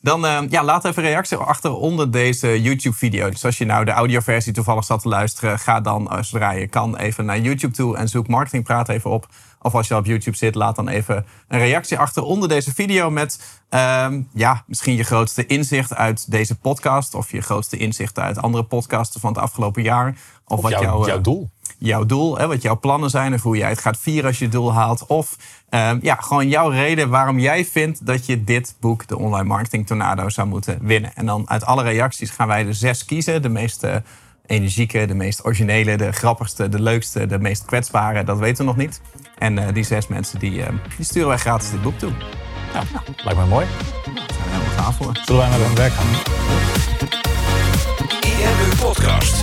Dan 0.00 0.26
eh, 0.26 0.40
ja, 0.48 0.64
laat 0.64 0.84
even 0.84 1.02
een 1.02 1.08
reactie 1.08 1.36
achter 1.36 1.74
onder 1.74 2.10
deze 2.10 2.62
YouTube-video. 2.62 3.30
Dus 3.30 3.44
als 3.44 3.58
je 3.58 3.64
nou 3.64 3.84
de 3.84 3.90
audioversie 3.90 4.52
toevallig 4.52 4.84
zat 4.84 5.02
te 5.02 5.08
luisteren, 5.08 5.58
ga 5.58 5.80
dan 5.80 6.10
eh, 6.10 6.22
zodra 6.22 6.50
je 6.50 6.66
kan 6.66 6.96
even 6.96 7.24
naar 7.24 7.38
YouTube 7.38 7.74
toe 7.74 7.96
en 7.96 8.08
zoek 8.08 8.28
Marketing 8.28 8.64
Praat 8.64 8.88
even 8.88 9.10
op. 9.10 9.28
Of 9.60 9.74
als 9.74 9.88
je 9.88 9.96
op 9.96 10.06
YouTube 10.06 10.36
zit, 10.36 10.54
laat 10.54 10.76
dan 10.76 10.88
even 10.88 11.26
een 11.48 11.58
reactie 11.58 11.98
achter 11.98 12.22
onder 12.22 12.48
deze 12.48 12.74
video 12.74 13.10
met 13.10 13.60
ehm, 13.68 14.22
ja, 14.32 14.64
misschien 14.66 14.96
je 14.96 15.02
grootste 15.02 15.46
inzicht 15.46 15.94
uit 15.94 16.30
deze 16.30 16.58
podcast. 16.58 17.14
Of 17.14 17.30
je 17.30 17.40
grootste 17.40 17.76
inzichten 17.76 18.22
uit 18.22 18.38
andere 18.38 18.64
podcasten 18.64 19.20
van 19.20 19.32
het 19.32 19.42
afgelopen 19.42 19.82
jaar. 19.82 20.16
Of, 20.52 20.64
Of 20.64 20.70
jouw, 20.70 20.82
jouw, 20.82 21.00
eh, 21.00 21.06
jouw 21.06 21.20
doel. 21.20 21.50
jouw 21.78 22.06
doel, 22.06 22.38
hè, 22.38 22.46
wat 22.46 22.62
jouw 22.62 22.78
plannen 22.78 23.10
zijn 23.10 23.34
of 23.34 23.42
hoe 23.42 23.56
jij 23.56 23.68
het 23.68 23.80
gaat 23.80 23.98
vieren 23.98 24.24
als 24.28 24.38
je 24.38 24.44
het 24.44 24.52
doel 24.52 24.72
haalt. 24.72 25.06
Of 25.06 25.36
ehm, 25.68 25.98
ja, 26.02 26.14
gewoon 26.14 26.48
jouw 26.48 26.68
reden 26.68 27.08
waarom 27.08 27.38
jij 27.38 27.64
vindt 27.64 28.06
dat 28.06 28.26
je 28.26 28.44
dit 28.44 28.74
boek, 28.80 29.06
de 29.06 29.18
Online 29.18 29.48
Marketing 29.48 29.86
Tornado, 29.86 30.28
zou 30.28 30.48
moeten 30.48 30.78
winnen. 30.82 31.14
En 31.14 31.26
dan 31.26 31.50
uit 31.50 31.64
alle 31.64 31.82
reacties 31.82 32.30
gaan 32.30 32.48
wij 32.48 32.66
er 32.66 32.74
zes 32.74 33.04
kiezen. 33.04 33.42
De 33.42 33.48
meest 33.48 33.86
energieke, 34.46 35.06
de 35.06 35.14
meest 35.14 35.44
originele, 35.44 35.96
de 35.96 36.12
grappigste, 36.12 36.68
de 36.68 36.80
leukste, 36.80 37.26
de 37.26 37.38
meest 37.38 37.64
kwetsbare. 37.64 38.24
Dat 38.24 38.38
weten 38.38 38.56
we 38.58 38.64
nog 38.64 38.76
niet. 38.76 39.00
En 39.38 39.58
eh, 39.58 39.74
die 39.74 39.84
zes 39.84 40.06
mensen 40.06 40.38
die, 40.38 40.62
ehm, 40.62 40.74
die 40.96 41.04
sturen 41.04 41.28
wij 41.28 41.38
gratis 41.38 41.70
dit 41.70 41.82
boek 41.82 41.98
toe. 41.98 42.12
Ja, 42.72 42.82
lijkt 43.24 43.40
me 43.40 43.46
mooi. 43.46 43.66
Daar 44.04 44.14
zijn 44.14 44.44
we 44.44 44.50
helemaal 44.50 44.74
klaar 44.74 44.92
voor. 44.92 45.16
Zullen 45.24 45.40
wij 45.40 45.50
naar 45.50 45.66
hun 45.66 45.74
werk 45.74 45.92
gaan? 45.92 46.06
IMU 48.20 48.76
Podcast. 48.80 49.42